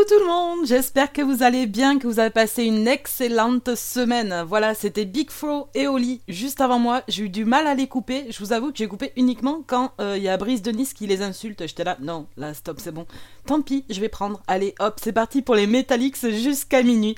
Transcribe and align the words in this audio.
Coucou 0.00 0.14
tout 0.14 0.20
le 0.20 0.26
monde, 0.26 0.66
j'espère 0.66 1.12
que 1.12 1.20
vous 1.20 1.42
allez 1.42 1.66
bien, 1.66 1.98
que 1.98 2.06
vous 2.06 2.20
avez 2.20 2.30
passé 2.30 2.64
une 2.64 2.88
excellente 2.88 3.74
semaine. 3.74 4.44
Voilà, 4.46 4.74
c'était 4.74 5.04
Big 5.04 5.30
Fro 5.30 5.68
et 5.74 5.88
Oli 5.88 6.22
juste 6.28 6.60
avant 6.60 6.78
moi. 6.78 7.02
J'ai 7.08 7.24
eu 7.24 7.28
du 7.28 7.44
mal 7.44 7.66
à 7.66 7.74
les 7.74 7.86
couper. 7.86 8.26
Je 8.30 8.38
vous 8.38 8.52
avoue 8.52 8.70
que 8.70 8.78
j'ai 8.78 8.86
coupé 8.86 9.12
uniquement 9.16 9.62
quand 9.66 9.92
euh, 10.00 10.16
il 10.16 10.22
y 10.22 10.28
a 10.28 10.36
Brice 10.36 10.62
de 10.62 10.70
Nice 10.70 10.94
qui 10.94 11.06
les 11.06 11.20
insulte. 11.22 11.66
J'étais 11.66 11.84
là, 11.84 11.98
non, 12.00 12.26
là 12.38 12.54
stop, 12.54 12.78
c'est 12.80 12.92
bon. 12.92 13.04
Tant 13.46 13.60
pis, 13.60 13.84
je 13.90 14.00
vais 14.00 14.08
prendre. 14.08 14.40
Allez, 14.46 14.74
hop, 14.78 14.98
c'est 15.02 15.12
parti 15.12 15.42
pour 15.42 15.54
les 15.54 15.66
Metallics 15.66 16.30
jusqu'à 16.30 16.82
minuit. 16.82 17.16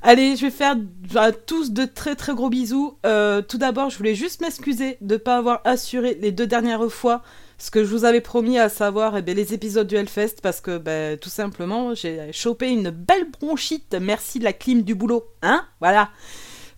Allez, 0.00 0.36
je 0.36 0.46
vais 0.46 0.50
faire 0.50 0.76
à 1.16 1.32
tous 1.32 1.72
de 1.72 1.84
très 1.84 2.14
très 2.14 2.34
gros 2.34 2.48
bisous. 2.48 2.96
Euh, 3.04 3.42
tout 3.42 3.58
d'abord, 3.58 3.90
je 3.90 3.98
voulais 3.98 4.14
juste 4.14 4.40
m'excuser 4.40 4.96
de 5.02 5.14
ne 5.14 5.18
pas 5.18 5.36
avoir 5.36 5.60
assuré 5.64 6.16
les 6.20 6.32
deux 6.32 6.46
dernières 6.46 6.90
fois 6.90 7.22
ce 7.58 7.70
que 7.70 7.84
je 7.84 7.90
vous 7.90 8.04
avais 8.04 8.20
promis 8.20 8.58
à 8.58 8.68
savoir 8.68 9.16
eh 9.16 9.22
bien, 9.22 9.34
les 9.34 9.54
épisodes 9.54 9.86
du 9.86 9.96
Hellfest 9.96 10.36
parce 10.42 10.60
que 10.60 10.78
ben, 10.78 11.18
tout 11.18 11.28
simplement 11.30 11.94
j'ai 11.94 12.32
chopé 12.32 12.70
une 12.70 12.90
belle 12.90 13.30
bronchite. 13.30 13.96
Merci 14.00 14.38
de 14.38 14.44
la 14.44 14.52
clim 14.52 14.82
du 14.82 14.94
boulot 14.94 15.24
hein 15.42 15.64
voilà. 15.80 16.10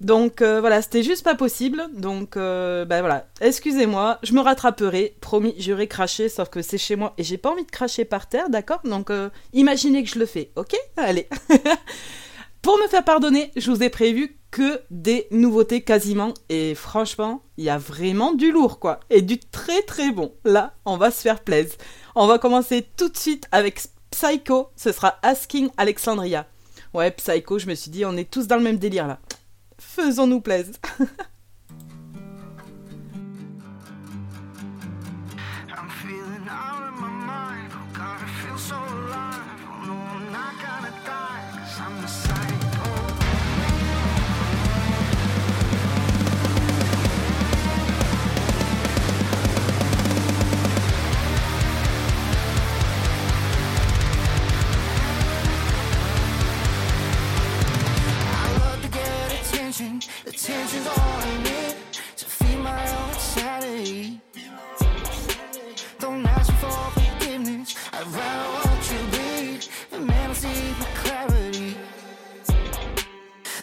Donc 0.01 0.43
euh, 0.43 0.61
voilà 0.61 0.83
c'était 0.83 1.03
juste 1.03 1.25
pas 1.25 1.35
possible. 1.35 1.83
Donc 1.95 2.37
euh, 2.37 2.85
ben 2.85 3.01
voilà. 3.01 3.27
Excusez-moi 3.41 4.19
je 4.23 4.33
me 4.35 4.41
rattraperai 4.41 5.17
promis 5.21 5.55
j'aurai 5.59 5.89
craché 5.89 6.29
sauf 6.29 6.49
que 6.51 6.63
c'est 6.63 6.79
chez 6.79 6.97
moi 6.97 7.15
et 7.19 7.25
j'ai 7.25 7.39
pas 7.39 7.51
envie 7.51 7.65
de 7.65 7.71
cracher 7.71 8.05
par 8.05 8.29
terre 8.29 8.51
d'accord? 8.51 8.81
Donc 8.85 9.11
euh, 9.11 9.31
imaginez 9.53 10.05
que 10.05 10.11
je 10.11 10.19
le 10.19 10.27
fais 10.27 10.51
ok? 10.57 10.77
Allez 10.97 11.29
Pour 12.67 12.79
me 12.79 12.89
faire 12.89 13.05
pardonner, 13.05 13.53
je 13.55 13.71
vous 13.71 13.85
ai 13.85 13.91
prévu 13.91 14.41
que 14.51 14.81
des 14.91 15.29
nouveautés 15.31 15.83
quasiment. 15.83 16.35
Et 16.49 16.75
franchement, 16.75 17.45
il 17.59 17.63
y 17.63 17.71
a 17.71 17.79
vraiment 17.79 18.33
du 18.33 18.51
lourd, 18.51 18.81
quoi. 18.81 18.99
Et 19.09 19.23
du 19.23 19.39
très 19.39 19.83
très 19.83 20.11
bon. 20.11 20.35
Là, 20.45 20.75
on 20.85 20.97
va 20.97 21.13
se 21.13 21.21
faire 21.21 21.45
plaisir. 21.45 21.77
On 22.17 22.27
va 22.27 22.41
commencer 22.41 22.85
tout 22.97 23.09
de 23.09 23.17
suite 23.17 23.47
avec 23.53 23.81
Psycho. 24.11 24.71
Ce 24.75 24.91
sera 24.91 25.15
Asking 25.23 25.71
Alexandria. 25.77 26.49
Ouais, 26.93 27.13
Psycho, 27.13 27.61
je 27.61 27.69
me 27.69 27.77
suis 27.77 27.93
dit, 27.93 28.05
on 28.05 28.17
est 28.17 28.29
tous 28.29 28.49
dans 28.49 28.57
le 28.57 28.65
même 28.65 28.79
délire 28.79 29.07
là. 29.07 29.21
Faisons-nous 29.79 30.41
plaisir. 30.41 30.75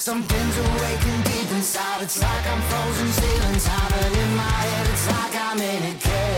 Something's 0.04 0.58
awakened 0.58 1.24
deep 1.24 1.50
inside. 1.52 2.02
It's 2.02 2.22
like 2.22 2.46
I'm 2.46 2.62
frozen, 2.64 3.08
stealing 3.08 3.58
time. 3.58 3.94
And 4.04 4.14
in 4.14 4.36
my 4.36 4.44
head, 4.44 4.88
it's 4.92 5.08
like 5.08 5.34
I'm 5.34 5.62
in 5.62 5.96
a 5.96 5.98
cage. 5.98 6.33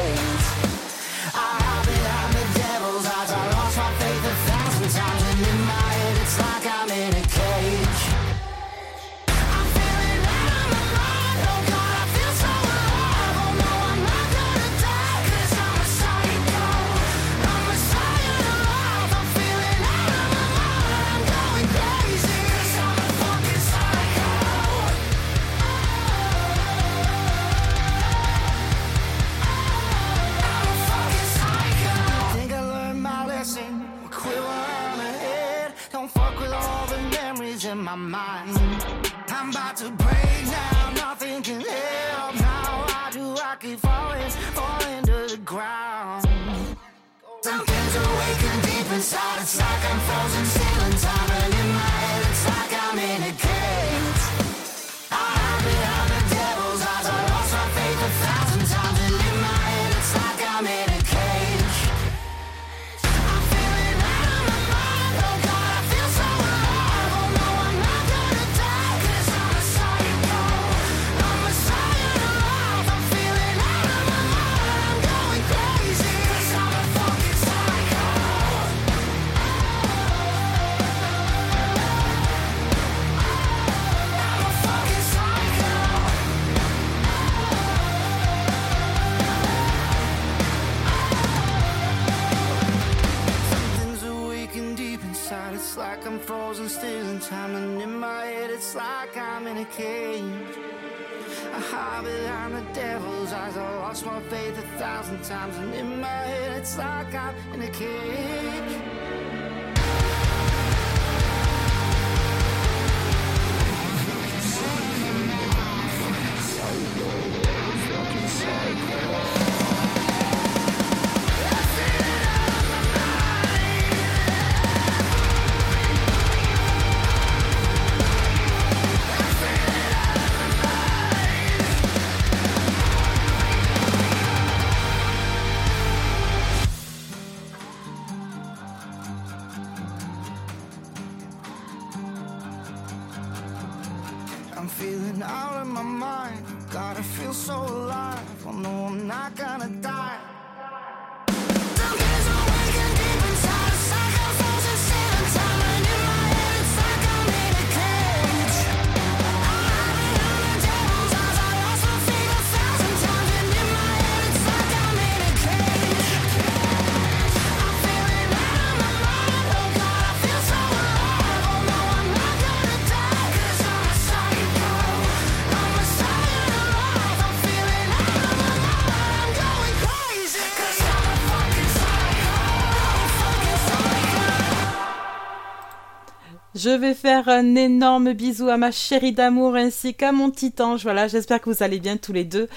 Je 186.66 186.72
vais 186.72 186.96
faire 186.96 187.30
un 187.30 187.54
énorme 187.54 188.14
bisou 188.14 188.50
à 188.50 188.58
ma 188.58 188.72
chérie 188.72 189.12
d'amour 189.12 189.56
ainsi 189.56 189.94
qu'à 189.94 190.12
mon 190.12 190.32
titan. 190.32 190.78
Voilà, 190.78 191.08
j'espère 191.08 191.40
que 191.40 191.52
vous 191.52 191.62
allez 191.62 191.80
bien 191.80 191.96
tous 191.96 192.12
les 192.12 192.24
deux. 192.24 192.50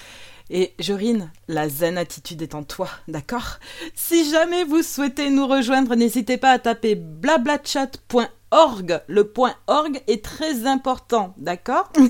Et 0.48 0.72
Jorine, 0.78 1.30
la 1.46 1.68
zen 1.68 1.98
attitude 1.98 2.40
est 2.40 2.54
en 2.54 2.62
toi, 2.62 2.88
d'accord? 3.06 3.58
Si 3.94 4.30
jamais 4.30 4.64
vous 4.64 4.82
souhaitez 4.82 5.28
nous 5.28 5.46
rejoindre, 5.46 5.94
n'hésitez 5.94 6.38
pas 6.38 6.52
à 6.52 6.58
taper 6.58 6.94
blablachat.org. 6.94 9.02
Le 9.08 9.24
point 9.24 9.52
org 9.66 10.00
est 10.06 10.24
très 10.24 10.64
important, 10.64 11.34
d'accord? 11.36 11.92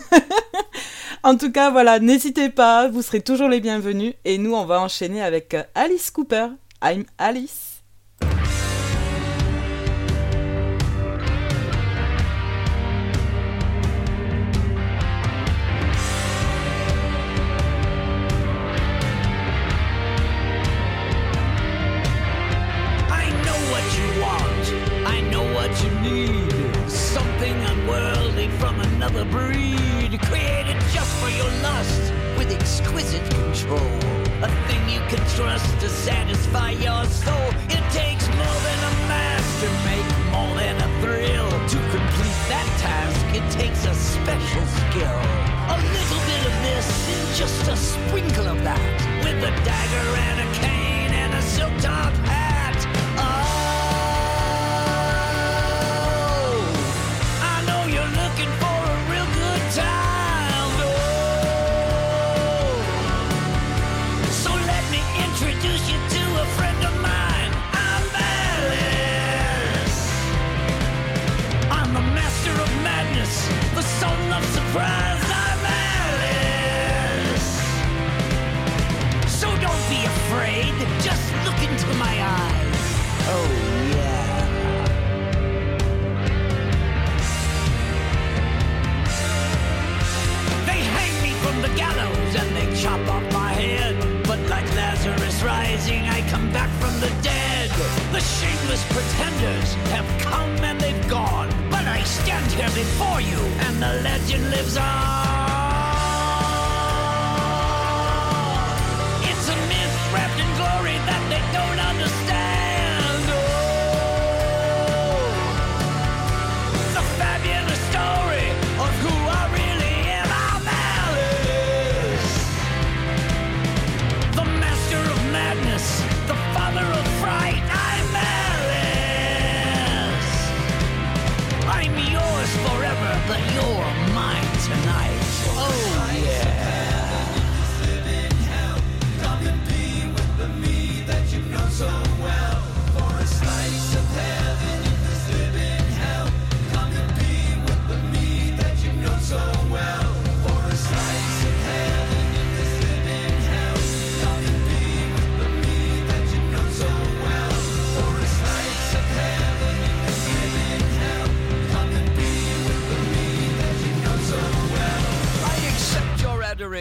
En 1.25 1.37
tout 1.37 1.50
cas, 1.50 1.73
voilà, 1.73 1.99
n'hésitez 1.99 2.49
pas, 2.49 2.87
vous 2.87 3.03
serez 3.03 3.23
toujours 3.23 3.49
les 3.49 3.59
bienvenus. 3.59 4.15
Et 4.25 4.39
nous, 4.39 4.55
on 4.55 4.67
va 4.67 4.81
enchaîner 4.81 5.21
avec 5.21 5.56
Alice 5.75 6.12
Cooper. 6.12 6.47
I'm 6.81 7.06
Alice. 7.19 7.68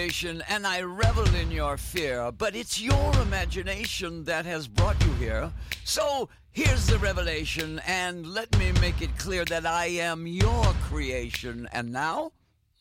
And 0.07 0.65
I 0.65 0.83
revel 0.83 1.27
in 1.35 1.51
your 1.51 1.75
fear, 1.75 2.31
but 2.31 2.55
it's 2.55 2.79
your 2.79 3.11
imagination 3.21 4.23
that 4.23 4.45
has 4.45 4.65
brought 4.65 4.95
you 5.03 5.11
here. 5.15 5.51
So 5.83 6.29
here's 6.51 6.87
the 6.87 6.97
revelation, 6.97 7.81
and 7.85 8.25
let 8.25 8.57
me 8.57 8.71
make 8.79 9.01
it 9.01 9.17
clear 9.17 9.43
that 9.45 9.65
I 9.65 9.87
am 9.87 10.25
your 10.25 10.63
creation, 10.83 11.67
and 11.73 11.91
now 11.91 12.31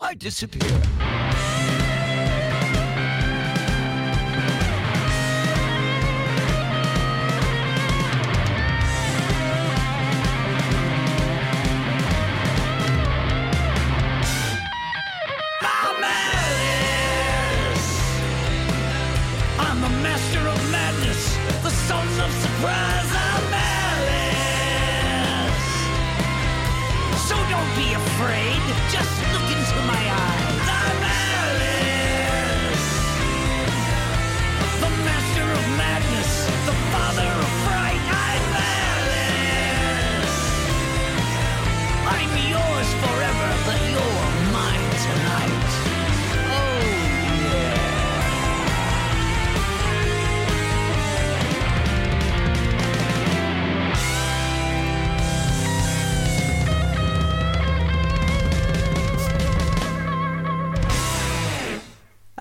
I 0.00 0.14
disappear. 0.14 0.80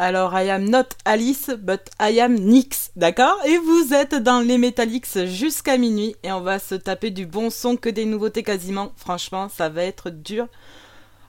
Alors, 0.05 0.37
I 0.37 0.51
am 0.51 0.69
not 0.69 0.89
Alice, 1.03 1.49
but 1.57 1.81
I 1.99 2.19
am 2.19 2.35
Nix, 2.35 2.91
d'accord? 2.95 3.43
Et 3.43 3.57
vous 3.57 3.91
êtes 3.91 4.13
dans 4.13 4.39
les 4.39 4.59
Metallics 4.59 5.25
jusqu'à 5.25 5.79
minuit 5.79 6.15
et 6.21 6.31
on 6.31 6.41
va 6.41 6.59
se 6.59 6.75
taper 6.75 7.09
du 7.09 7.25
bon 7.25 7.49
son 7.49 7.75
que 7.75 7.89
des 7.89 8.05
nouveautés 8.05 8.43
quasiment. 8.43 8.91
Franchement, 8.97 9.49
ça 9.49 9.67
va 9.67 9.81
être 9.81 10.11
dur. 10.11 10.47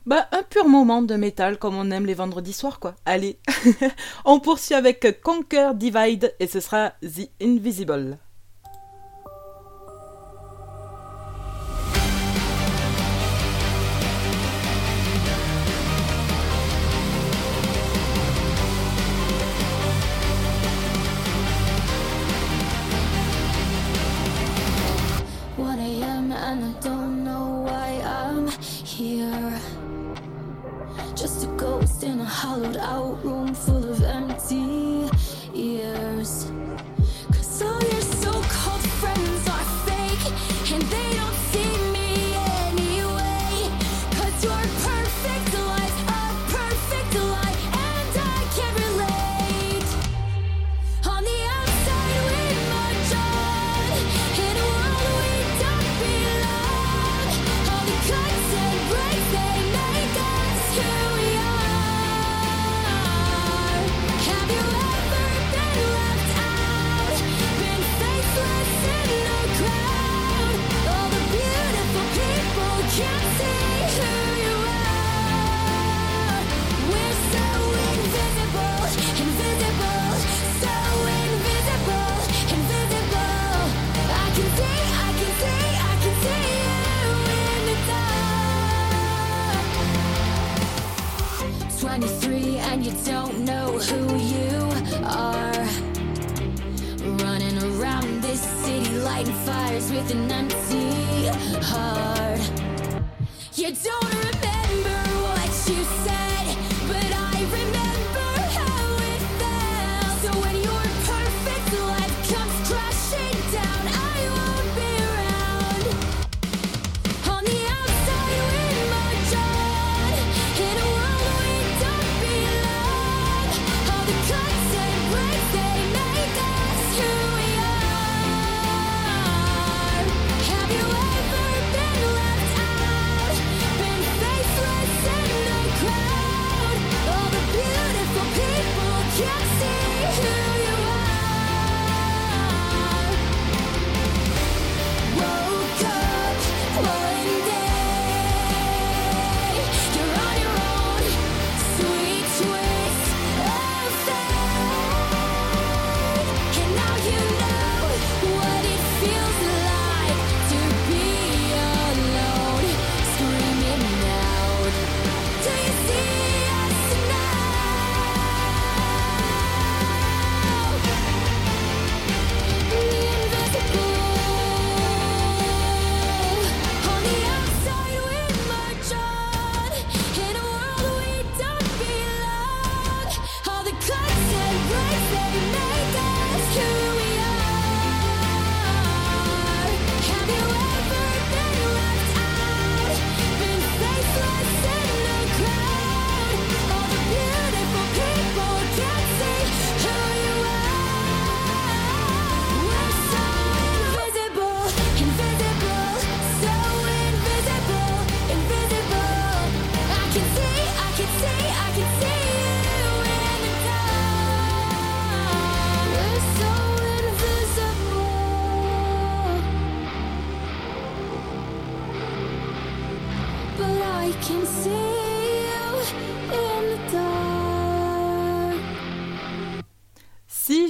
Bah, 0.04 0.28
un 0.30 0.42
pur 0.42 0.68
moment 0.68 1.00
de 1.00 1.14
métal 1.14 1.58
comme 1.58 1.74
on 1.74 1.90
aime 1.90 2.04
les 2.04 2.12
vendredis 2.12 2.52
soirs, 2.52 2.78
quoi. 2.78 2.96
Allez, 3.06 3.38
on 4.26 4.40
poursuit 4.40 4.74
avec 4.74 5.22
Conquer 5.22 5.70
Divide 5.74 6.34
et 6.38 6.46
ce 6.46 6.60
sera 6.60 6.90
The 7.00 7.30
Invisible. 7.40 8.18
out. 32.86 33.15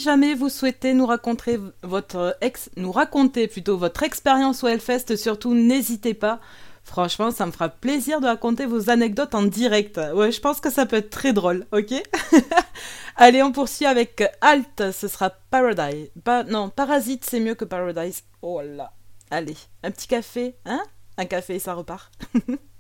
jamais 0.07 0.35
vous 0.35 0.49
souhaitez 0.49 0.95
nous 0.95 1.05
raconter 1.05 1.59
votre 1.83 2.37
ex, 2.41 2.71
nous 2.77 2.93
raconter 2.93 3.49
plutôt 3.49 3.77
votre 3.77 4.05
expérience 4.05 4.63
au 4.63 4.69
Hellfest, 4.69 5.17
surtout 5.17 5.53
n'hésitez 5.53 6.15
pas. 6.15 6.39
Franchement, 6.85 7.33
ça 7.33 7.45
me 7.45 7.51
fera 7.51 7.69
plaisir 7.69 8.21
de 8.21 8.27
raconter 8.27 8.67
vos 8.67 8.89
anecdotes 8.89 9.35
en 9.35 9.43
direct. 9.43 10.01
Ouais, 10.15 10.31
je 10.31 10.41
pense 10.41 10.61
que 10.61 10.71
ça 10.71 10.87
peut 10.87 10.95
être 10.95 11.11
très 11.11 11.33
drôle, 11.33 11.67
ok? 11.73 11.93
Allez, 13.17 13.43
on 13.43 13.51
poursuit 13.51 13.87
avec 13.87 14.23
Alt, 14.41 14.93
ce 14.93 15.09
sera 15.09 15.31
Paradise. 15.31 16.09
Pas, 16.23 16.45
non, 16.45 16.71
Parasite, 16.71 17.25
c'est 17.29 17.41
mieux 17.41 17.57
que 17.57 17.65
Paradise. 17.65 18.23
Oh 18.43 18.61
là 18.63 18.93
Allez, 19.33 19.57
un 19.83 19.91
petit 19.91 20.07
café, 20.07 20.55
hein? 20.67 20.85
Un 21.17 21.25
café, 21.25 21.59
ça 21.59 21.75
repart. 21.75 22.13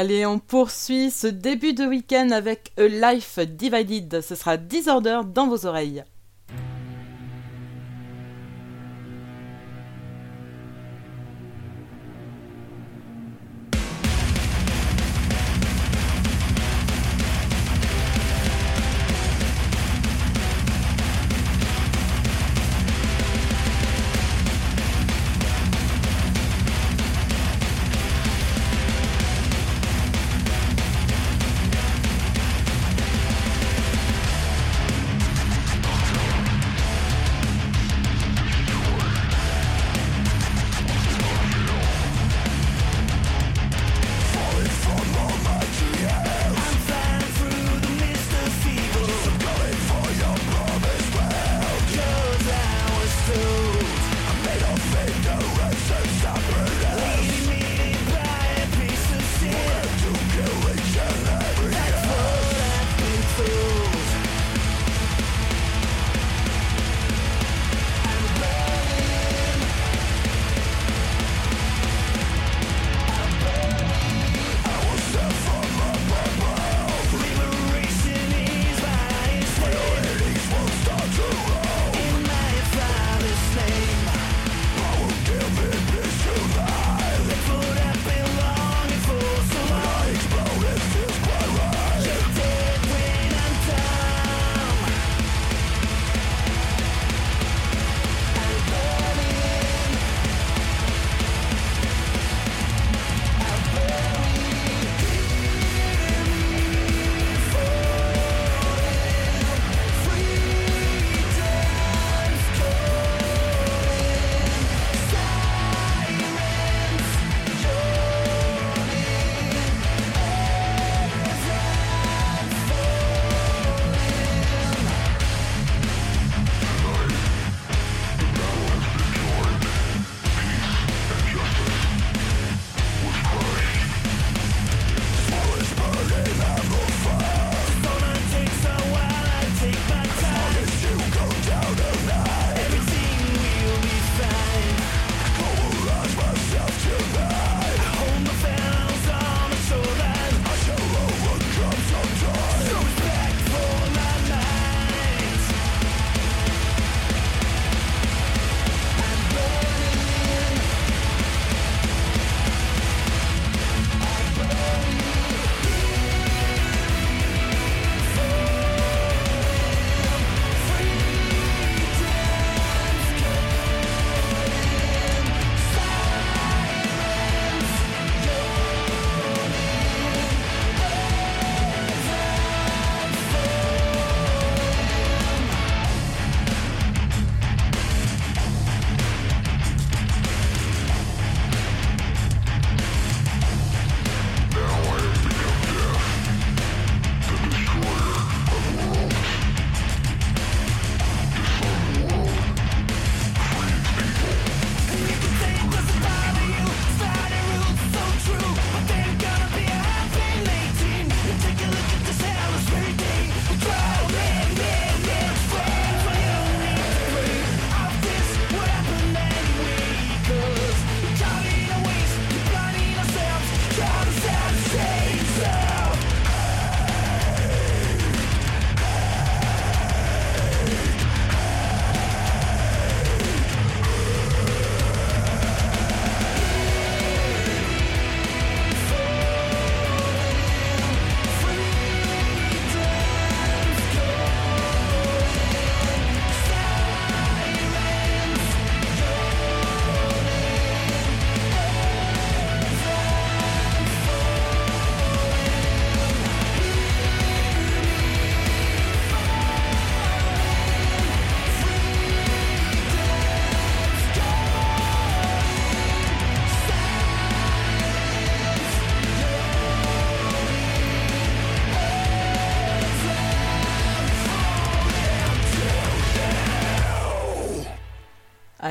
Allez, 0.00 0.24
on 0.24 0.38
poursuit 0.38 1.10
ce 1.10 1.26
début 1.26 1.74
de 1.74 1.84
week-end 1.84 2.30
avec 2.30 2.72
A 2.78 2.86
Life 2.86 3.38
Divided. 3.38 4.22
Ce 4.22 4.34
sera 4.34 4.56
Disorder 4.56 5.20
dans 5.26 5.46
vos 5.46 5.66
oreilles. 5.66 6.04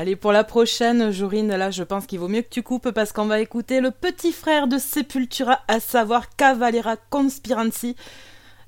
Allez, 0.00 0.16
pour 0.16 0.32
la 0.32 0.44
prochaine, 0.44 1.10
Jorine, 1.10 1.54
là, 1.54 1.70
je 1.70 1.82
pense 1.82 2.06
qu'il 2.06 2.20
vaut 2.20 2.26
mieux 2.26 2.40
que 2.40 2.48
tu 2.48 2.62
coupes 2.62 2.90
parce 2.90 3.12
qu'on 3.12 3.26
va 3.26 3.38
écouter 3.38 3.82
le 3.82 3.90
petit 3.90 4.32
frère 4.32 4.66
de 4.66 4.78
Sepultura, 4.78 5.60
à 5.68 5.78
savoir 5.78 6.34
Cavalera 6.36 6.96
Conspiracy. 6.96 7.96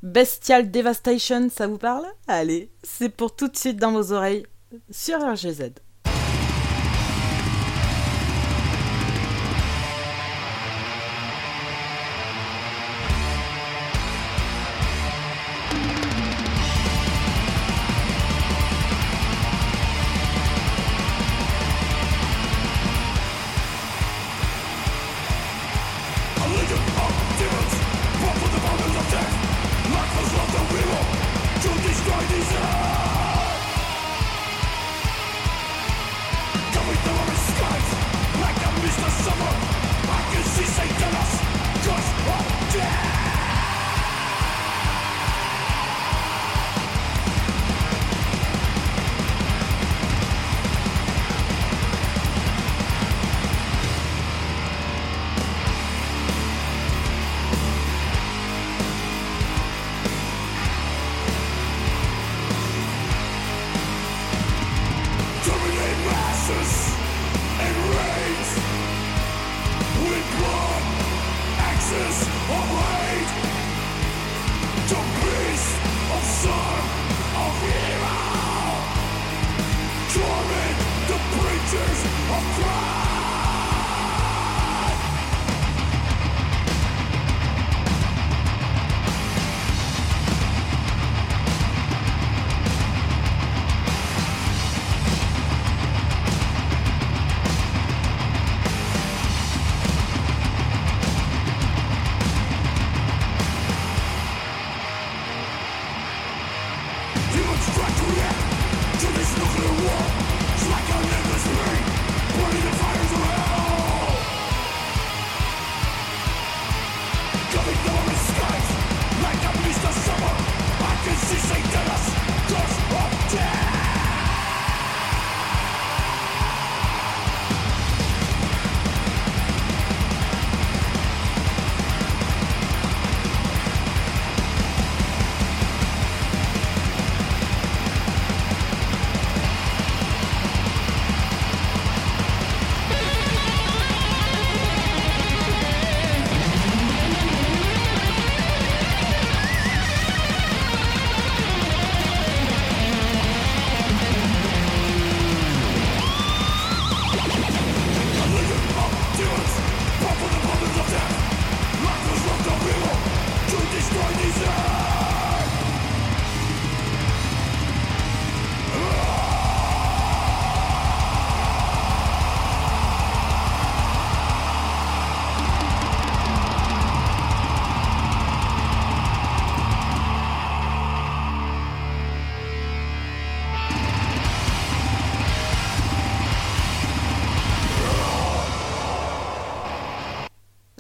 Bestial 0.03 0.71
Devastation, 0.71 1.49
ça 1.49 1.66
vous 1.66 1.79
parle? 1.79 2.05
Allez, 2.29 2.71
c'est 2.83 3.09
pour 3.09 3.35
tout 3.35 3.49
de 3.49 3.57
suite 3.57 3.79
dans 3.79 3.92
vos 3.92 4.12
oreilles 4.12 4.45
sur 4.90 5.21
RGZ. 5.21 5.73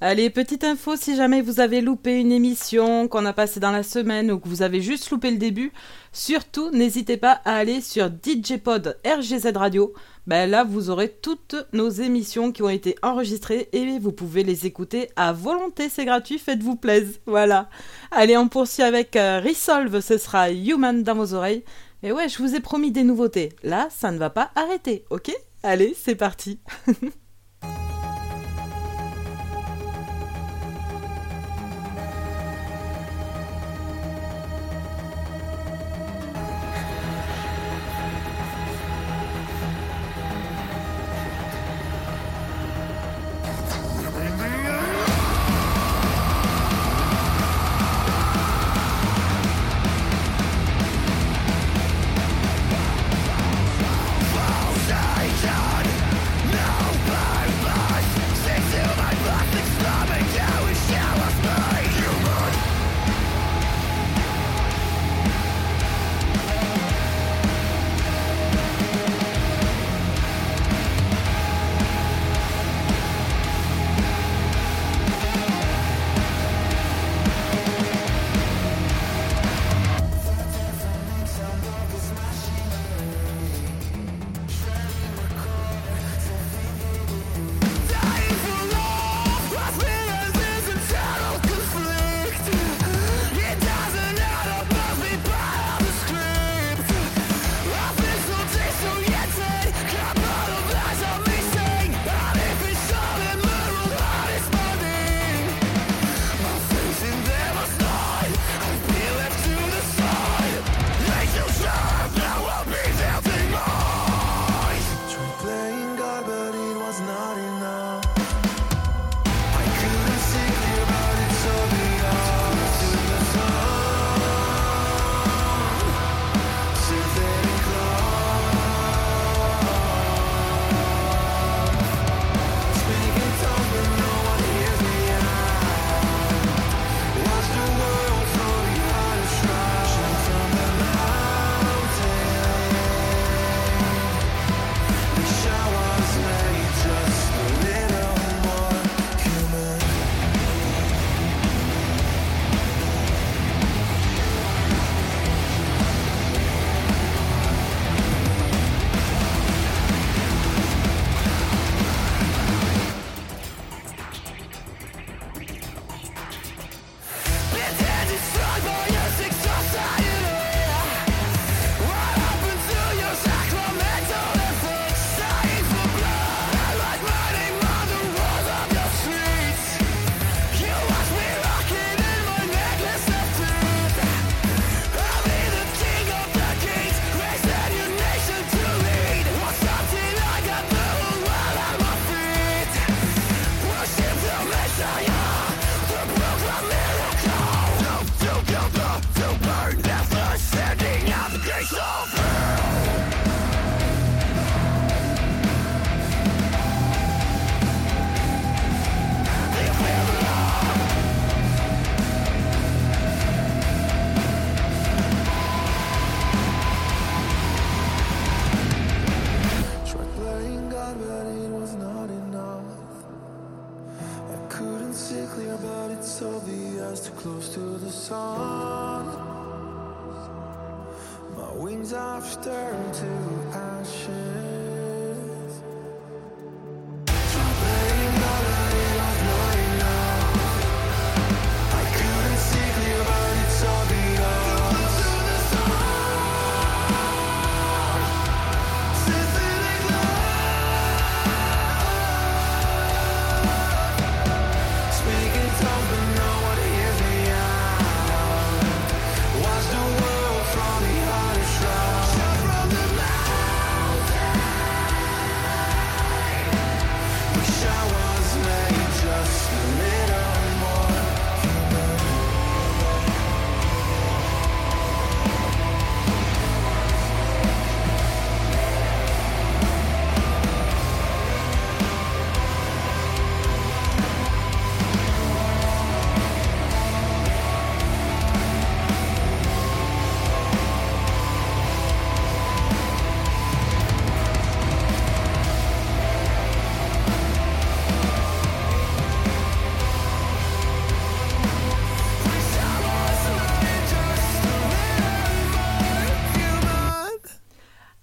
Allez, 0.04 0.30
petite 0.30 0.64
info, 0.64 0.96
si 0.96 1.14
jamais 1.14 1.42
vous 1.42 1.60
avez 1.60 1.80
loupé 1.80 2.18
une 2.18 2.32
émission 2.32 3.06
qu'on 3.06 3.24
a 3.24 3.32
passée 3.32 3.60
dans 3.60 3.70
la 3.70 3.84
semaine 3.84 4.32
ou 4.32 4.40
que 4.40 4.48
vous 4.48 4.62
avez 4.62 4.80
juste 4.80 5.10
loupé 5.10 5.30
le 5.30 5.36
début, 5.36 5.72
surtout 6.10 6.70
n'hésitez 6.72 7.16
pas 7.16 7.40
à 7.44 7.54
aller 7.54 7.80
sur 7.80 8.08
DJ 8.08 8.56
Pod 8.56 8.98
RGZ 9.06 9.52
Radio. 9.54 9.94
Ben 10.26 10.50
là, 10.50 10.64
vous 10.64 10.90
aurez 10.90 11.08
toutes 11.08 11.54
nos 11.72 11.88
émissions 11.88 12.50
qui 12.50 12.64
ont 12.64 12.68
été 12.68 12.96
enregistrées 13.00 13.68
et 13.72 14.00
vous 14.00 14.10
pouvez 14.10 14.42
les 14.42 14.66
écouter 14.66 15.08
à 15.14 15.32
volonté, 15.32 15.88
c'est 15.88 16.04
gratuit, 16.04 16.40
faites-vous 16.40 16.74
plaisir. 16.74 17.20
Voilà. 17.26 17.68
Allez, 18.10 18.36
on 18.36 18.48
poursuit 18.48 18.82
avec 18.82 19.14
euh, 19.14 19.40
Resolve, 19.40 20.00
ce 20.00 20.18
sera 20.18 20.50
Human 20.50 21.04
dans 21.04 21.14
vos 21.14 21.32
oreilles. 21.32 21.62
Et 22.02 22.10
ouais, 22.10 22.28
je 22.28 22.38
vous 22.38 22.56
ai 22.56 22.60
promis 22.60 22.90
des 22.90 23.04
nouveautés. 23.04 23.50
Là, 23.62 23.86
ça 23.88 24.10
ne 24.10 24.18
va 24.18 24.30
pas 24.30 24.50
arrêter, 24.56 25.04
ok? 25.10 25.30
Allez, 25.62 25.94
c'est 25.96 26.16
parti. 26.16 26.58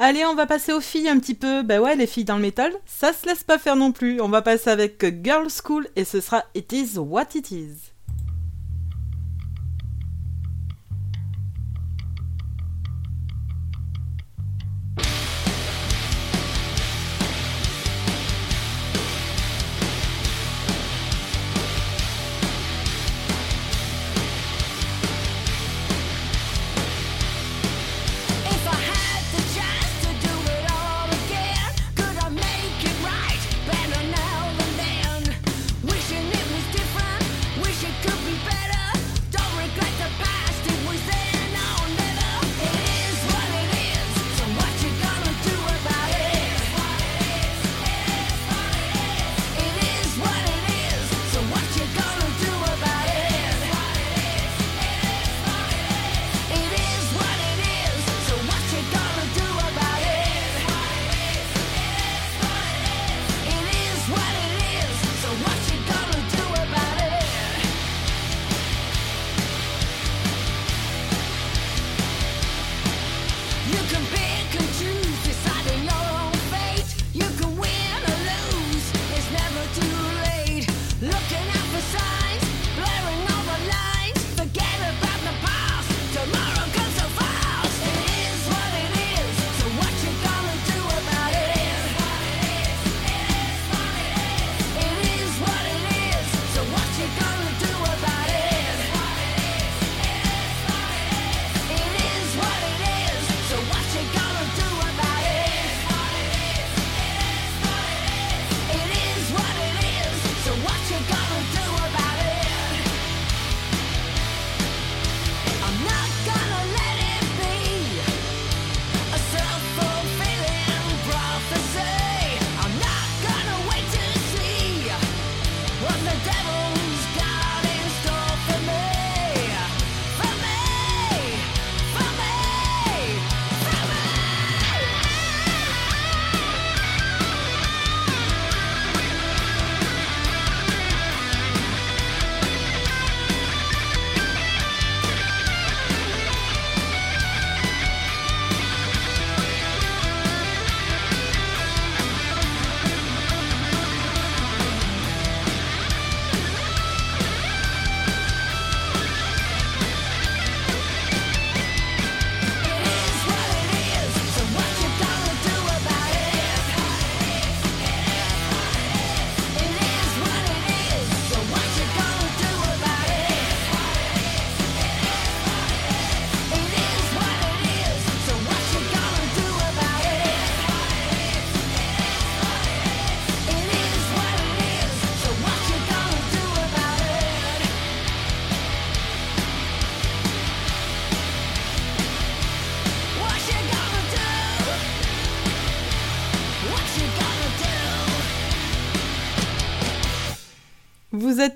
Allez, 0.09 0.25
on 0.25 0.33
va 0.33 0.47
passer 0.47 0.73
aux 0.73 0.81
filles 0.81 1.07
un 1.07 1.19
petit 1.19 1.35
peu. 1.35 1.61
Bah 1.61 1.79
ouais, 1.79 1.95
les 1.95 2.07
filles 2.07 2.23
dans 2.23 2.37
le 2.37 2.41
métal, 2.41 2.73
ça 2.87 3.13
se 3.13 3.27
laisse 3.27 3.43
pas 3.43 3.59
faire 3.59 3.75
non 3.75 3.91
plus. 3.91 4.19
On 4.21 4.27
va 4.27 4.41
passer 4.41 4.71
avec 4.71 5.05
Girl 5.23 5.47
School 5.51 5.87
et 5.95 6.03
ce 6.03 6.19
sera 6.19 6.45
It 6.55 6.73
Is 6.73 6.97
What 6.97 7.35
It 7.35 7.51
Is. 7.51 7.75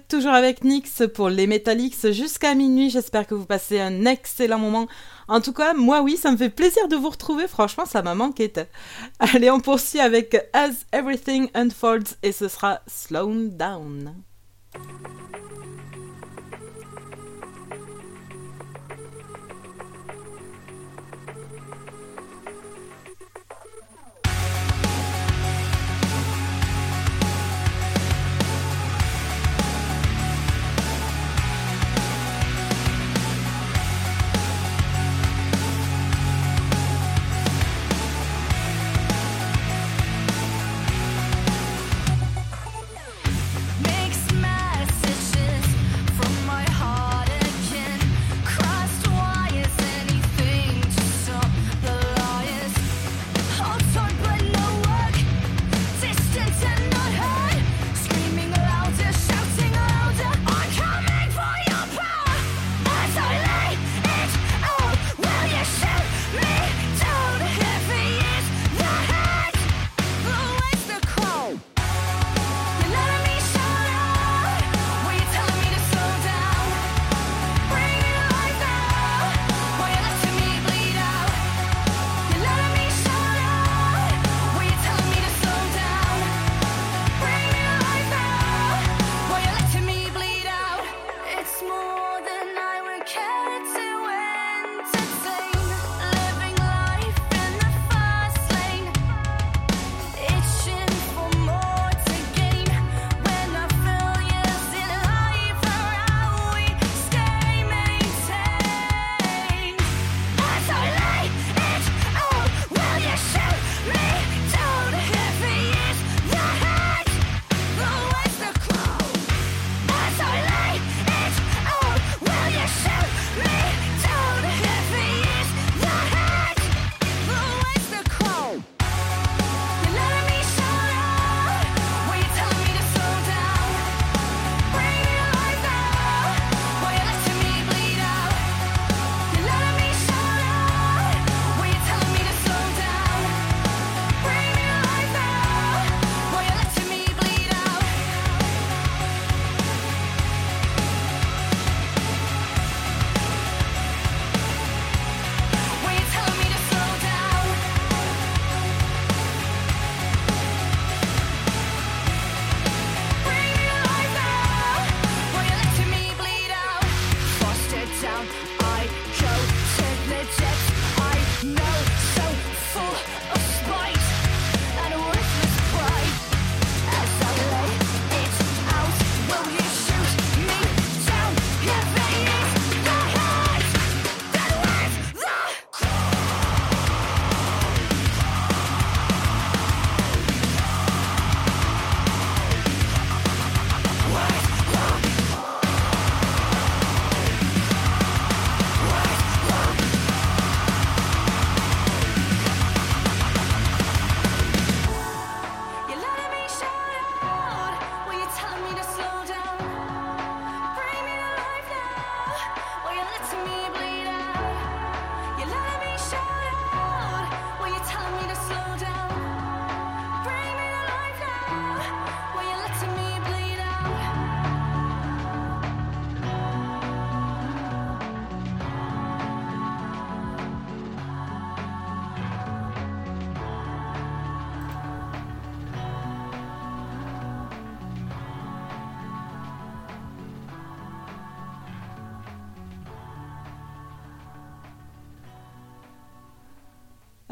toujours 0.08 0.34
avec 0.34 0.64
Nix 0.64 1.04
pour 1.14 1.30
les 1.30 1.48
Metalix 1.48 2.12
jusqu'à 2.12 2.56
minuit. 2.56 2.90
J'espère 2.90 3.28
que 3.28 3.36
vous 3.36 3.46
passez 3.46 3.80
un 3.80 4.06
excellent 4.06 4.60
moment. 4.60 4.88
En 5.28 5.42
tout 5.42 5.54
cas, 5.54 5.74
moi 5.74 6.02
oui, 6.02 6.18
ça 6.18 6.32
me 6.32 6.38
fait 6.38 6.50
plaisir 6.50 6.88
de 6.88 6.96
vous 6.96 7.10
retrouver. 7.10 7.48
Franchement, 7.48 7.86
ça 7.86 8.02
m'a 8.02 8.16
manqué. 8.16 8.52
Allez, 9.20 9.50
on 9.50 9.60
poursuit 9.60 10.00
avec 10.00 10.36
As 10.54 10.86
Everything 10.92 11.50
Unfolds 11.54 12.18
et 12.22 12.32
ce 12.32 12.48
sera 12.48 12.82
Slow 12.88 13.50
Down. 13.50 14.14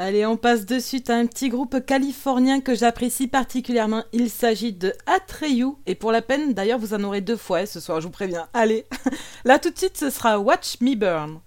Allez, 0.04 0.26
on 0.26 0.36
passe 0.36 0.66
de 0.66 0.80
suite 0.80 1.12
à 1.12 1.16
un 1.16 1.28
petit 1.28 1.50
groupe 1.50 1.86
californien 1.86 2.60
que 2.60 2.74
j'apprécie 2.74 3.28
particulièrement. 3.28 4.04
Il 4.14 4.32
s'agit 4.32 4.74
de 4.74 4.94
Atreyu. 5.06 5.74
Et 5.86 5.94
pour 5.94 6.12
la 6.12 6.24
peine, 6.24 6.56
d'ailleurs, 6.56 6.80
vous 6.80 6.96
en 6.96 7.04
aurez 7.04 7.22
deux 7.22 7.38
fois 7.38 7.68
ce 7.68 7.80
soir, 7.80 8.02
je 8.02 8.08
vous 8.08 8.12
préviens. 8.12 8.48
Allez, 8.56 8.88
là 9.46 9.60
tout 9.60 9.70
de 9.70 9.78
suite, 9.78 9.98
ce 9.98 10.10
sera 10.10 10.40
Watch 10.40 10.82
Me 10.82 10.96
Burn. 10.96 11.40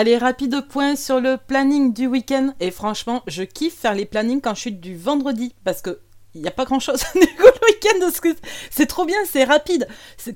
Allez, 0.00 0.16
rapide 0.16 0.66
point 0.66 0.96
sur 0.96 1.20
le 1.20 1.36
planning 1.36 1.92
du 1.92 2.06
week-end. 2.06 2.54
Et 2.58 2.70
franchement, 2.70 3.22
je 3.26 3.42
kiffe 3.42 3.76
faire 3.80 3.94
les 3.94 4.06
plannings 4.06 4.40
quand 4.40 4.54
je 4.54 4.60
suis 4.60 4.72
du 4.72 4.96
vendredi. 4.96 5.54
Parce 5.62 5.82
que 5.82 6.00
il 6.34 6.40
n'y 6.40 6.48
a 6.48 6.52
pas 6.52 6.64
grand 6.64 6.80
chose 6.80 7.02
du 7.14 7.26
coup, 7.36 7.49
le 7.60 7.66
week-end. 7.72 8.10
que 8.20 8.28
C'est 8.70 8.86
trop 8.86 9.04
bien, 9.04 9.18
c'est 9.30 9.44
rapide. 9.44 9.86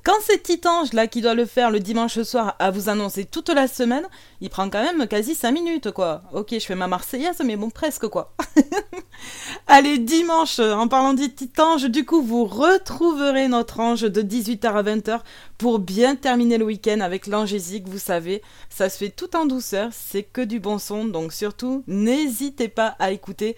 Quand 0.05 0.17
c'est 0.23 0.43
Titange 0.43 0.93
là 0.93 1.07
qui 1.07 1.21
doit 1.21 1.35
le 1.35 1.47
faire 1.47 1.71
le 1.71 1.81
dimanche 1.81 2.21
soir 2.23 2.57
à 2.59 2.71
vous 2.71 2.89
annoncer 2.89 3.25
toute 3.25 3.49
la 3.49 3.69
semaine, 3.69 4.07
il 4.41 4.51
prend 4.51 4.69
quand 4.71 4.83
même 4.83 5.07
quasi 5.07 5.35
5 5.35 5.53
minutes 5.53 5.91
quoi. 5.91 6.23
Ok, 6.33 6.49
je 6.53 6.65
fais 6.65 6.75
ma 6.75 6.87
Marseillaise, 6.87 7.41
mais 7.45 7.57
bon, 7.57 7.71
presque 7.71 8.09
quoi. 8.09 8.35
Allez, 9.67 9.99
dimanche, 9.99 10.59
euh, 10.59 10.75
en 10.75 10.89
parlant 10.89 11.15
du 11.15 11.33
Titange, 11.33 11.85
du 11.85 12.05
coup, 12.05 12.23
vous 12.23 12.45
retrouverez 12.45 13.49
notre 13.49 13.81
ange 13.81 14.03
de 14.03 14.23
18h 14.23 14.67
à 14.67 14.83
20h 14.83 15.21
pour 15.59 15.79
bien 15.79 16.17
terminer 16.17 16.59
le 16.59 16.65
week-end 16.65 17.01
avec 17.01 17.27
l'angésique, 17.27 17.89
vous 17.89 17.99
savez. 17.99 18.43
Ça 18.69 18.89
se 18.89 18.99
fait 18.99 19.11
tout 19.11 19.35
en 19.37 19.47
douceur, 19.47 19.91
c'est 19.93 20.23
que 20.23 20.41
du 20.41 20.61
bon 20.61 20.79
son, 20.79 21.05
donc 21.05 21.33
surtout, 21.33 21.85
n'hésitez 21.87 22.69
pas 22.69 22.97
à 22.99 23.11
écouter. 23.13 23.57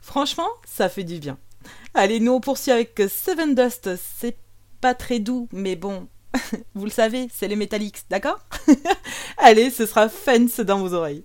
Franchement, 0.00 0.48
ça 0.66 0.88
fait 0.88 1.04
du 1.04 1.18
bien. 1.18 1.38
Allez, 1.94 2.20
nous 2.20 2.32
on 2.32 2.40
poursuit 2.40 2.72
avec 2.72 3.00
Seven 3.08 3.54
Dust. 3.54 3.90
C'est 3.96 4.36
pas 4.80 4.94
très 4.94 5.18
doux, 5.18 5.48
mais 5.52 5.76
bon, 5.76 6.08
vous 6.74 6.84
le 6.84 6.90
savez, 6.90 7.28
c'est 7.32 7.48
les 7.48 7.56
Metallics, 7.56 8.04
d'accord? 8.10 8.40
Allez, 9.38 9.70
ce 9.70 9.86
sera 9.86 10.08
Fence 10.08 10.60
dans 10.60 10.78
vos 10.78 10.94
oreilles. 10.94 11.24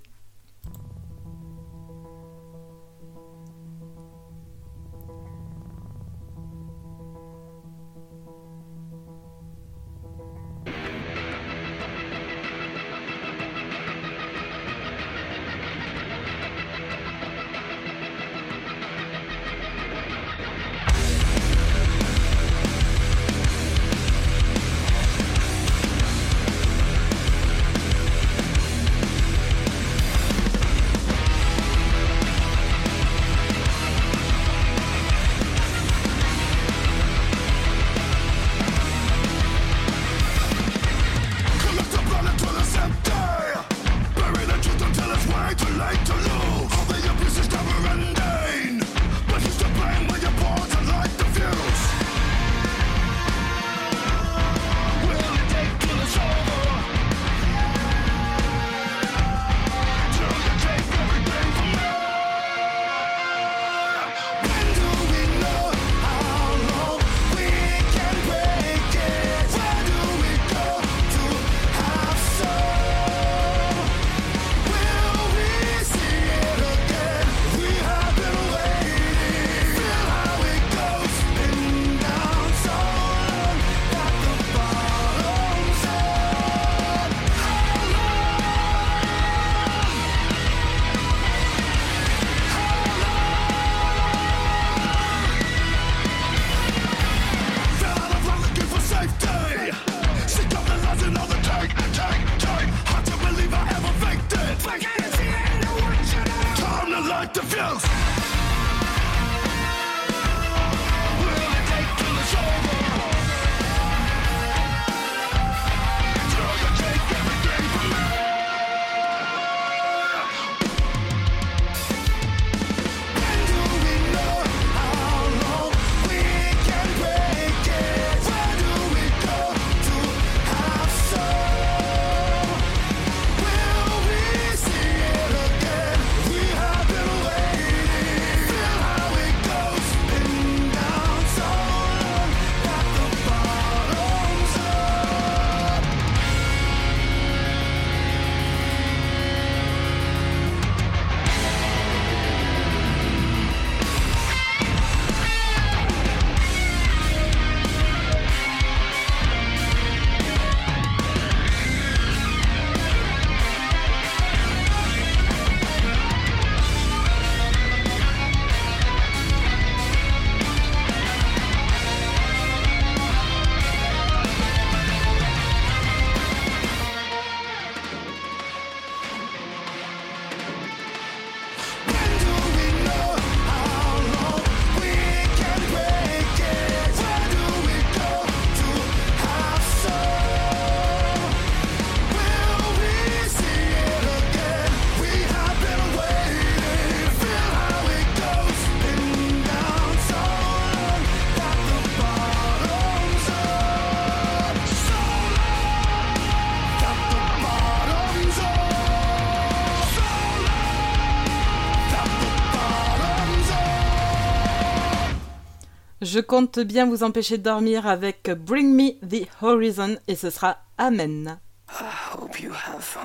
Je 216.14 216.20
compte 216.20 216.59
bien 216.59 216.86
vous 216.86 217.01
empêcher 217.01 217.39
de 217.39 217.43
dormir 217.43 217.88
avec 217.88 218.30
Bring 218.30 218.76
Me 218.76 218.91
the 219.03 219.28
Horizon 219.41 219.97
et 220.07 220.16
ce 220.16 220.30
sera 220.30 220.59
Amen. 220.78 221.39
Fun. 221.68 223.01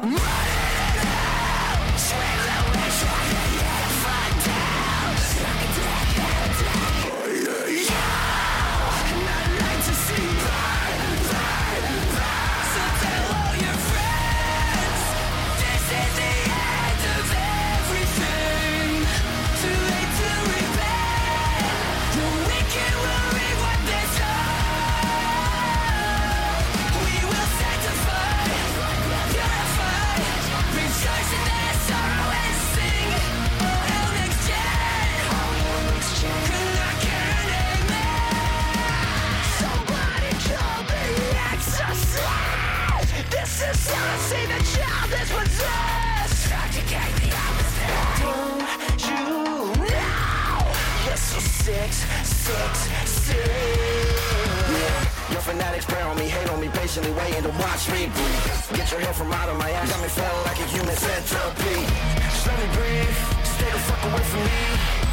Your 55.30 55.40
fanatics 55.40 55.84
prey 55.84 56.02
on 56.02 56.16
me, 56.18 56.28
hate 56.28 56.50
on 56.50 56.60
me, 56.60 56.66
patiently 56.68 57.12
waiting 57.12 57.42
to 57.44 57.50
watch 57.50 57.88
me 57.92 58.06
bleed. 58.06 58.42
Get 58.74 58.90
your 58.90 58.98
head 58.98 59.14
from 59.14 59.30
out 59.32 59.48
of 59.48 59.56
my 59.58 59.70
ass, 59.70 59.88
got 59.88 60.02
me 60.02 60.08
feeling 60.08 60.44
like 60.44 60.58
a 60.58 60.64
human 60.64 60.96
centipede. 60.96 61.88
Just 62.18 62.46
let 62.48 62.58
me 62.58 62.66
breathe, 62.74 63.14
stay 63.44 63.70
the 63.70 63.78
fuck 63.78 64.02
away 64.10 64.24
from 64.26 64.42
me. 64.42 64.60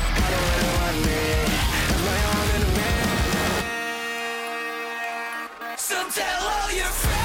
I 0.09 0.25
don't 0.31 0.45
really 0.49 0.71
want 0.73 0.97
me, 1.05 1.21
I'm 1.93 2.01
my 2.09 2.19
own 2.33 2.47
enemy. 2.55 2.89
So 5.77 5.97
tell 6.09 6.41
all 6.49 6.71
your 6.73 6.85
friends, 6.85 7.24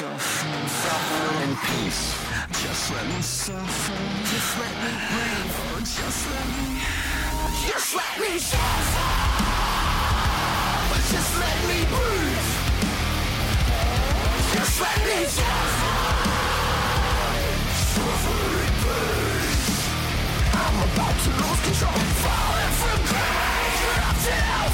suffer. 0.00 0.48
Suffer 0.82 1.44
in 1.44 1.52
peace. 1.68 2.04
Just 2.62 2.84
let 2.94 3.06
me 3.06 3.20
suffer. 3.20 4.00
Just 4.32 4.50
let 4.60 4.74
me 4.82 4.92
breathe. 5.10 5.56
Oh, 5.60 5.78
just 5.98 6.22
let 6.32 6.46
me. 6.56 6.68
Just 7.68 7.90
let 8.00 8.14
me 8.22 8.32
suffer. 8.50 9.10
Just 11.12 11.32
let 11.42 11.58
me 11.68 11.78
breathe. 11.92 12.48
Just 14.54 14.76
let 14.84 14.98
me 15.08 15.18
suffer. 15.36 15.96
Suffer 17.92 18.40
in 18.66 18.74
peace. 18.84 19.68
I'm 20.64 20.76
about 20.88 21.16
to 21.24 21.30
lose 21.40 21.60
control. 21.66 22.00
Falling 22.24 22.74
from 22.80 23.00
grace. 23.10 23.80
Up 24.08 24.16
to 24.24 24.32
hellfire. 24.48 24.69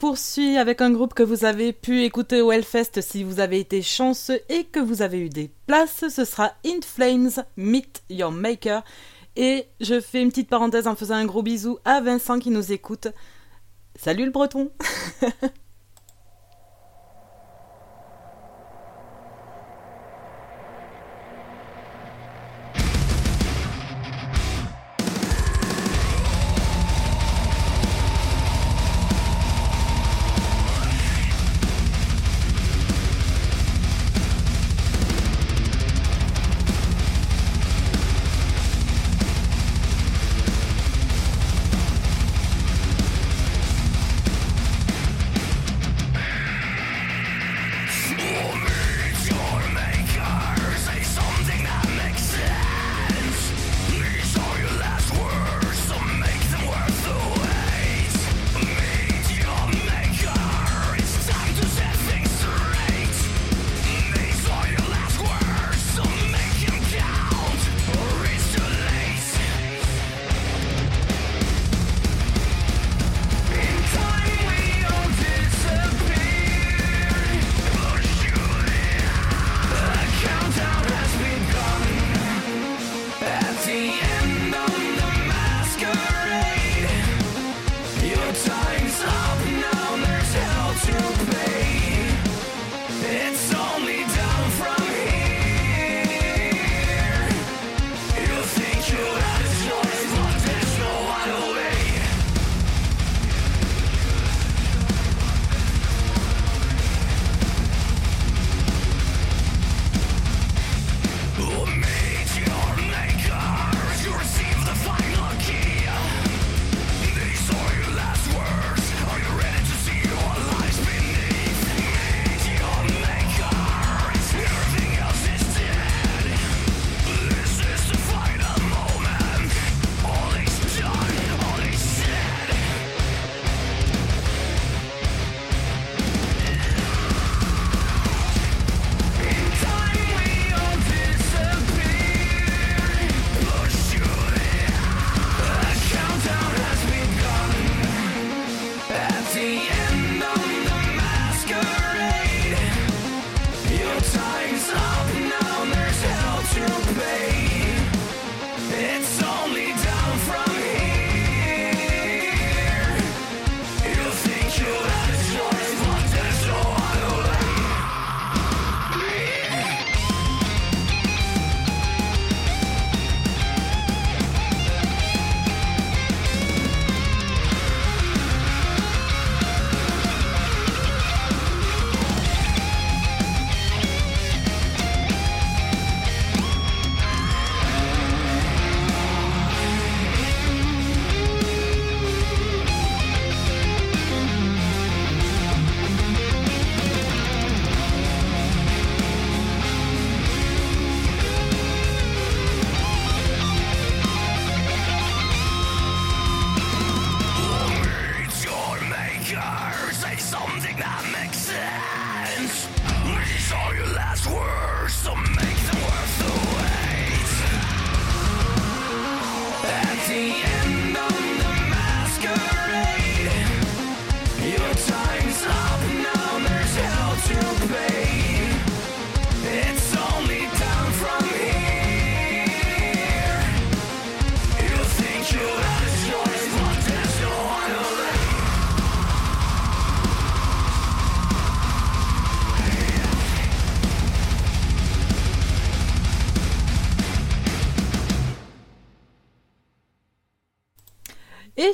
Poursuit 0.00 0.56
avec 0.56 0.80
un 0.80 0.90
groupe 0.90 1.12
que 1.12 1.22
vous 1.22 1.44
avez 1.44 1.74
pu 1.74 2.04
écouter 2.04 2.40
au 2.40 2.50
Hellfest 2.50 3.02
si 3.02 3.22
vous 3.22 3.38
avez 3.38 3.60
été 3.60 3.82
chanceux 3.82 4.40
et 4.48 4.64
que 4.64 4.80
vous 4.80 5.02
avez 5.02 5.20
eu 5.20 5.28
des 5.28 5.50
places. 5.66 6.06
Ce 6.08 6.24
sera 6.24 6.54
In 6.64 6.80
Flames, 6.82 7.44
Meet 7.58 8.02
Your 8.08 8.32
Maker. 8.32 8.82
Et 9.36 9.66
je 9.78 10.00
fais 10.00 10.22
une 10.22 10.30
petite 10.30 10.48
parenthèse 10.48 10.86
en 10.86 10.96
faisant 10.96 11.16
un 11.16 11.26
gros 11.26 11.42
bisou 11.42 11.78
à 11.84 12.00
Vincent 12.00 12.38
qui 12.38 12.48
nous 12.48 12.72
écoute. 12.72 13.08
Salut 13.94 14.24
le 14.24 14.30
breton 14.30 14.70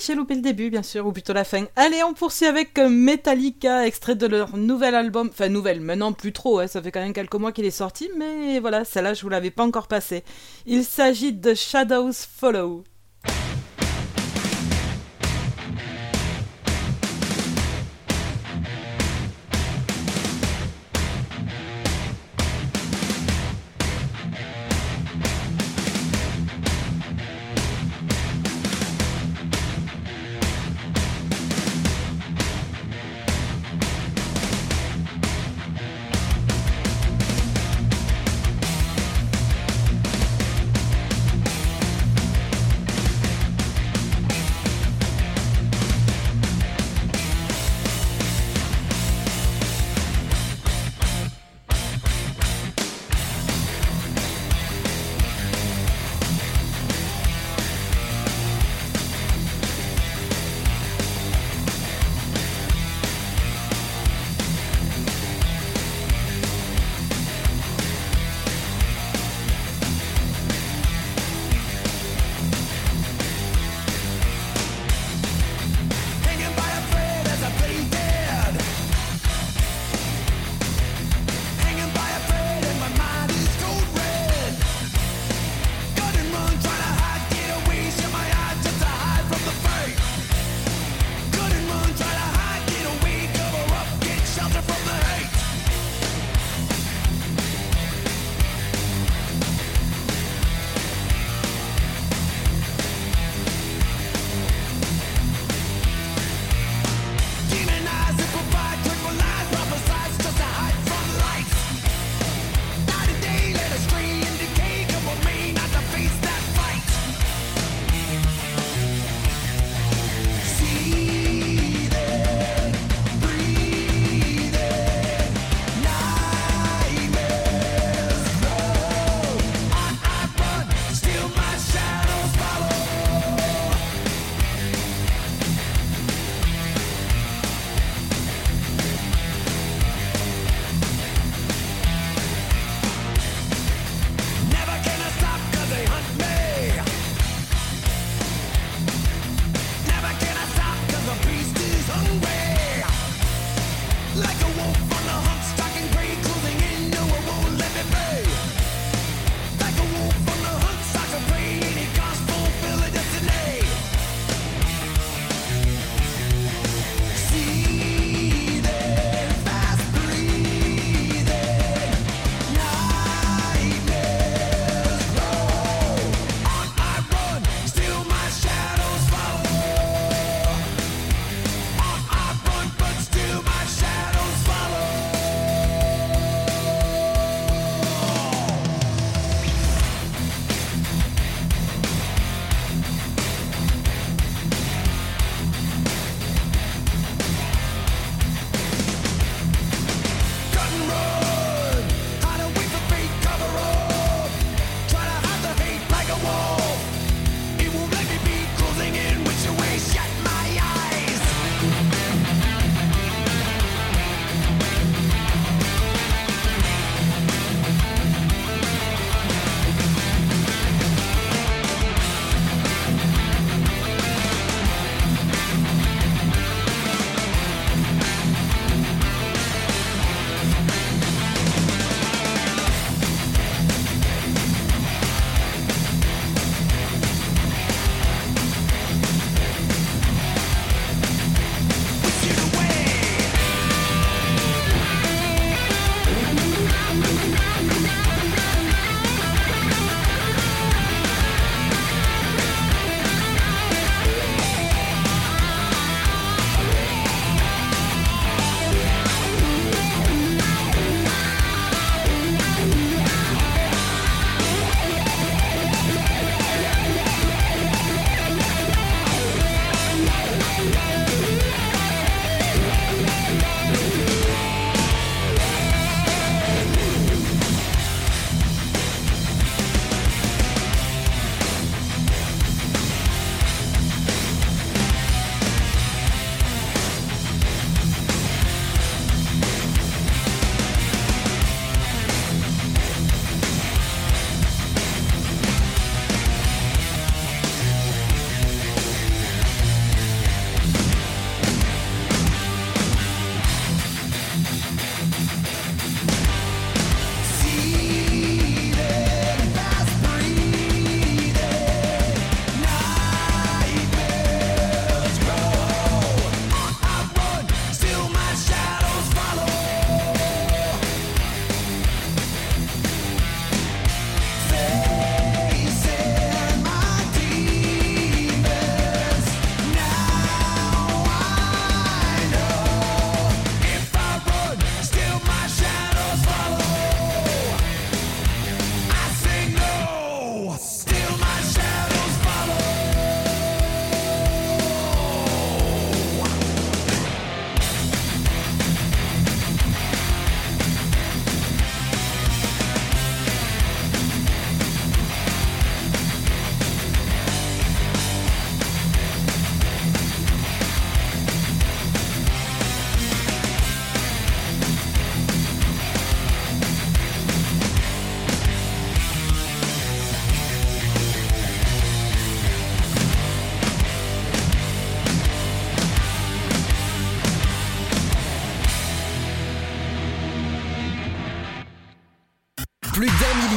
j'ai 0.07 0.15
loupé 0.15 0.37
le 0.37 0.41
début, 0.41 0.71
bien 0.71 0.83
sûr, 0.83 1.07
ou 1.07 1.13
plutôt 1.13 1.33
la 1.33 1.43
fin. 1.45 1.65
Allez, 1.75 2.03
on 2.05 2.15
poursuit 2.15 2.47
avec 2.47 2.79
euh, 2.79 2.89
Metallica, 2.89 3.87
extrait 3.87 4.15
de 4.15 4.27
leur 4.27 4.57
nouvel 4.57 4.95
album. 4.95 5.29
Enfin, 5.33 5.49
nouvelle, 5.49 5.81
maintenant 5.81 6.13
plus 6.13 6.33
trop, 6.33 6.61
hein, 6.61 6.69
ça 6.69 6.81
fait 6.81 6.93
quand 6.93 7.01
même 7.01 7.13
quelques 7.13 7.35
mois 7.35 7.51
qu'il 7.51 7.65
est 7.65 7.71
sorti, 7.71 8.09
mais 8.17 8.61
voilà, 8.61 8.85
celle-là, 8.85 9.15
je 9.15 9.23
vous 9.23 9.29
l'avais 9.29 9.51
pas 9.51 9.65
encore 9.65 9.89
passé. 9.89 10.23
Il 10.65 10.85
s'agit 10.85 11.33
de 11.33 11.55
Shadows 11.55 12.13
Follow. 12.13 12.85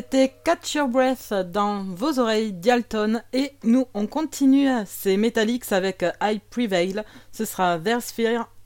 C'était 0.00 0.32
Catch 0.44 0.76
Your 0.76 0.88
Breath 0.88 1.34
dans 1.52 1.84
vos 1.84 2.18
oreilles 2.18 2.54
Dialton 2.54 3.20
et 3.34 3.52
nous 3.64 3.84
on 3.92 4.06
continue 4.06 4.66
ces 4.86 5.18
Metallics 5.18 5.70
avec 5.72 6.02
I 6.22 6.40
Prevail. 6.48 7.02
Ce 7.32 7.44
sera 7.44 7.78
There's 7.78 8.10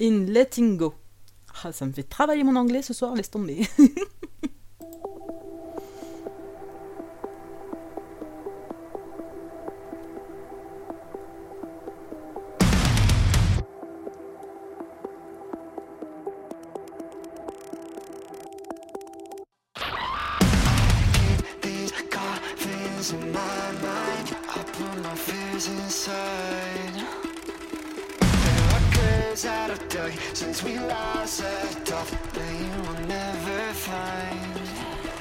in 0.01 0.27
Letting 0.27 0.77
Go. 0.77 0.95
Ah, 1.65 1.73
ça 1.73 1.87
me 1.87 1.93
fait 1.93 2.05
travailler 2.05 2.45
mon 2.45 2.55
anglais 2.55 2.83
ce 2.83 2.95
soir, 2.95 3.17
laisse 3.17 3.33
tomber. 3.33 3.69
in 23.13 23.33
my 23.33 23.73
mind. 23.83 24.37
I 24.49 24.63
put 24.73 25.03
my 25.03 25.15
fears 25.15 25.67
inside. 25.69 27.25
Since 30.33 30.63
we 30.63 30.79
lost 30.79 31.41
a 31.41 31.45
dove 31.85 32.11
That 32.33 32.53
you 32.61 32.71
will 32.83 33.01
never 33.07 33.61
find. 33.75 34.57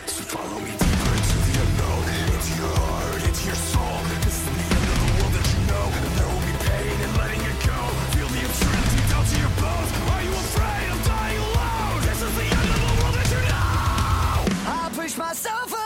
So 0.05 0.21
follow 0.31 0.59
me 0.59 0.71
deeper 0.71 1.11
into 1.17 1.37
the 1.45 1.53
unknown. 1.63 2.03
Into 2.31 2.53
your 2.61 2.75
heart, 2.77 3.21
into 3.27 3.43
your 3.51 3.59
soul. 3.71 3.99
This 4.23 4.37
is 4.37 4.45
the 4.47 4.65
end 4.75 4.87
of 4.93 4.97
the 5.01 5.09
world 5.17 5.33
that 5.35 5.47
you 5.51 5.59
know. 5.71 5.85
And 5.97 6.05
there 6.17 6.29
will 6.31 6.45
be 6.45 6.55
pain 6.65 6.97
in 7.05 7.11
letting 7.19 7.43
it 7.51 7.59
go. 7.67 7.79
Feel 8.15 8.29
the 8.31 8.41
absurdity 8.47 9.01
down 9.11 9.23
to 9.27 9.35
your 9.43 9.53
bones. 9.59 9.91
Are 10.13 10.23
you 10.23 10.33
afraid 10.45 10.87
of 10.93 10.99
dying 11.03 11.39
alone? 11.49 11.99
This 12.07 12.19
is 12.23 12.33
the 12.39 12.47
end 12.47 12.69
of 12.75 12.79
the 12.85 12.93
world 13.01 13.15
that 13.17 13.27
you 13.33 13.41
know. 13.49 14.39
I 14.71 14.91
push 14.95 15.17
myself 15.17 15.82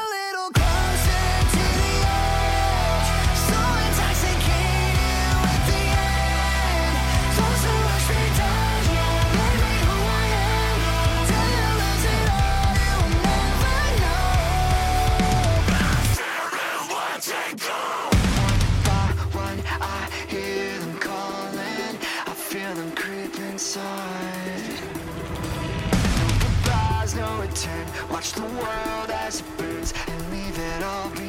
Watch 28.17 28.31
the 28.31 28.41
world 28.41 29.11
as 29.11 29.41
it 29.41 29.57
burns 29.57 29.93
and 30.07 30.31
leave 30.31 30.57
it 30.57 30.83
all 30.83 31.07
behind. 31.11 31.26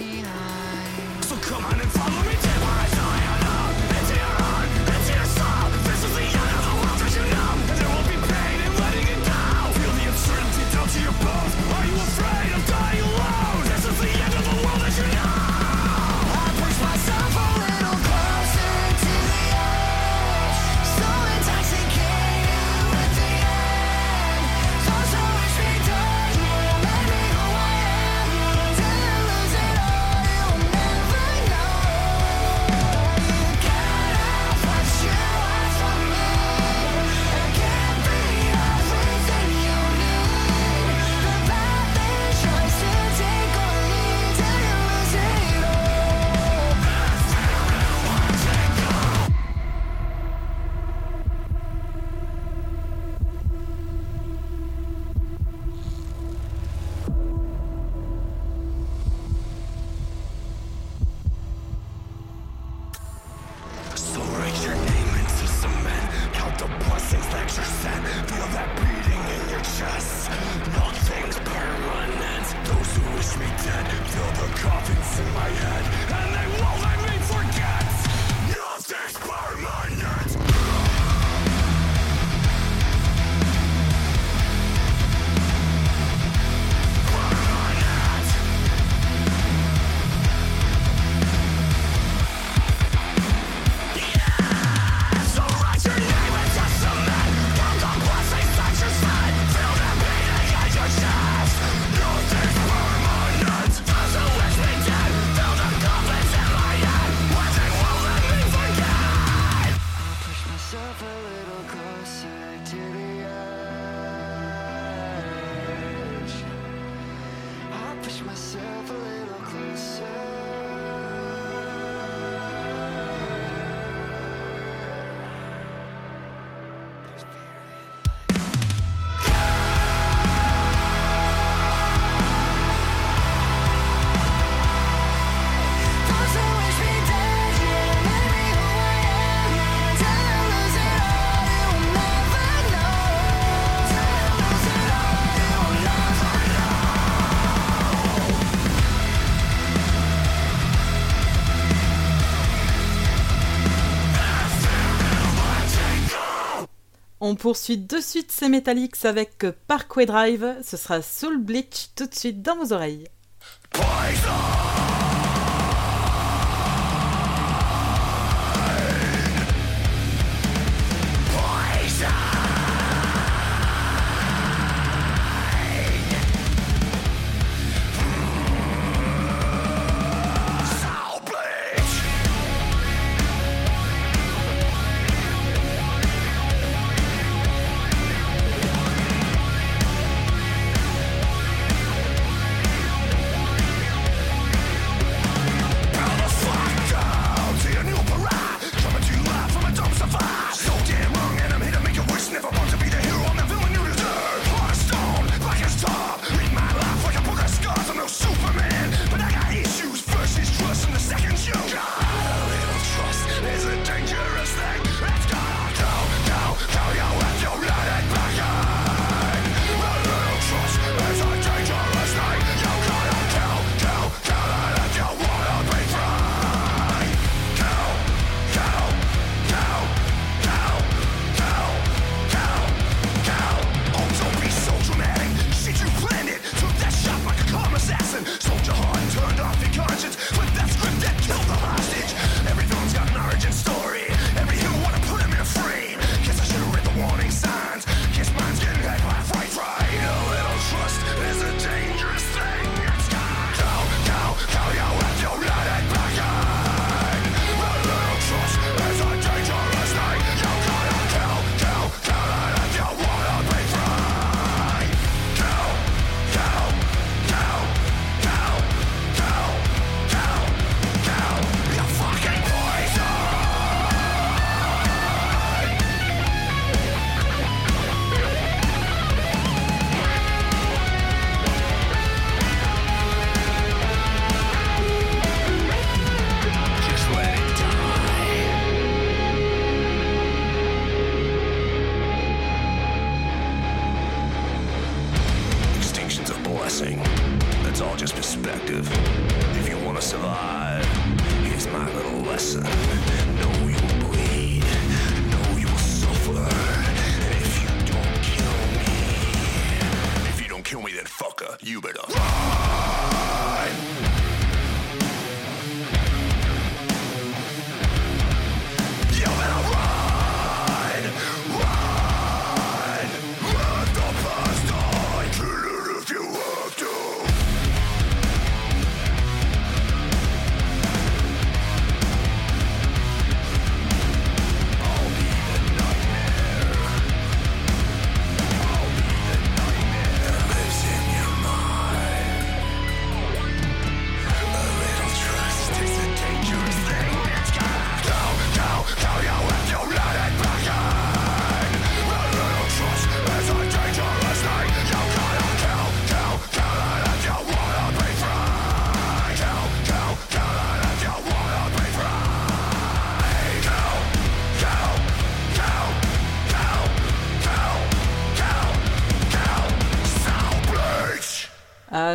On 157.31 157.35
poursuit 157.35 157.77
de 157.77 158.01
suite 158.01 158.33
ces 158.33 158.49
Metallics 158.49 159.05
avec 159.05 159.45
Parkway 159.67 160.07
Drive. 160.07 160.57
Ce 160.65 160.79
sera 160.79 161.03
Soul 161.03 161.37
Bleach 161.37 161.91
tout 161.95 162.07
de 162.07 162.15
suite 162.15 162.41
dans 162.41 162.57
vos 162.57 162.73
oreilles. 162.73 163.05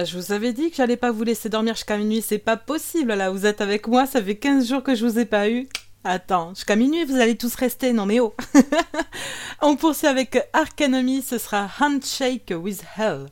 je 0.06 0.18
vous 0.18 0.32
avais 0.32 0.54
dit 0.54 0.70
que 0.70 0.76
j'allais 0.76 0.98
pas 0.98 1.12
vous 1.12 1.24
laisser 1.24 1.50
dormir 1.50 1.76
jusqu'à 1.76 1.98
minuit, 1.98 2.22
c'est 2.22 2.38
pas 2.38 2.58
possible 2.58 3.14
là, 3.14 3.30
vous 3.30 3.46
êtes 3.46 3.62
avec 3.62 3.88
moi, 3.88 4.06
ça 4.06 4.22
fait 4.22 4.36
15 4.36 4.68
jours 4.68 4.84
que 4.84 4.96
je 4.96 5.06
vous 5.06 5.20
ai 5.20 5.26
pas 5.26 5.50
eu. 5.50 5.68
Attends, 6.04 6.50
jusqu'à 6.54 6.76
minuit, 6.76 7.06
vous 7.06 7.16
allez 7.16 7.38
tous 7.38 7.56
rester, 7.56 7.94
non 7.94 8.06
mais 8.06 8.20
oh 8.20 8.36
On 9.62 9.76
poursuit 9.76 10.08
avec 10.08 10.38
Arcanomy, 10.54 11.22
ce 11.22 11.38
sera 11.38 11.70
Handshake 11.80 12.54
with 12.56 12.84
Hell. 12.98 13.28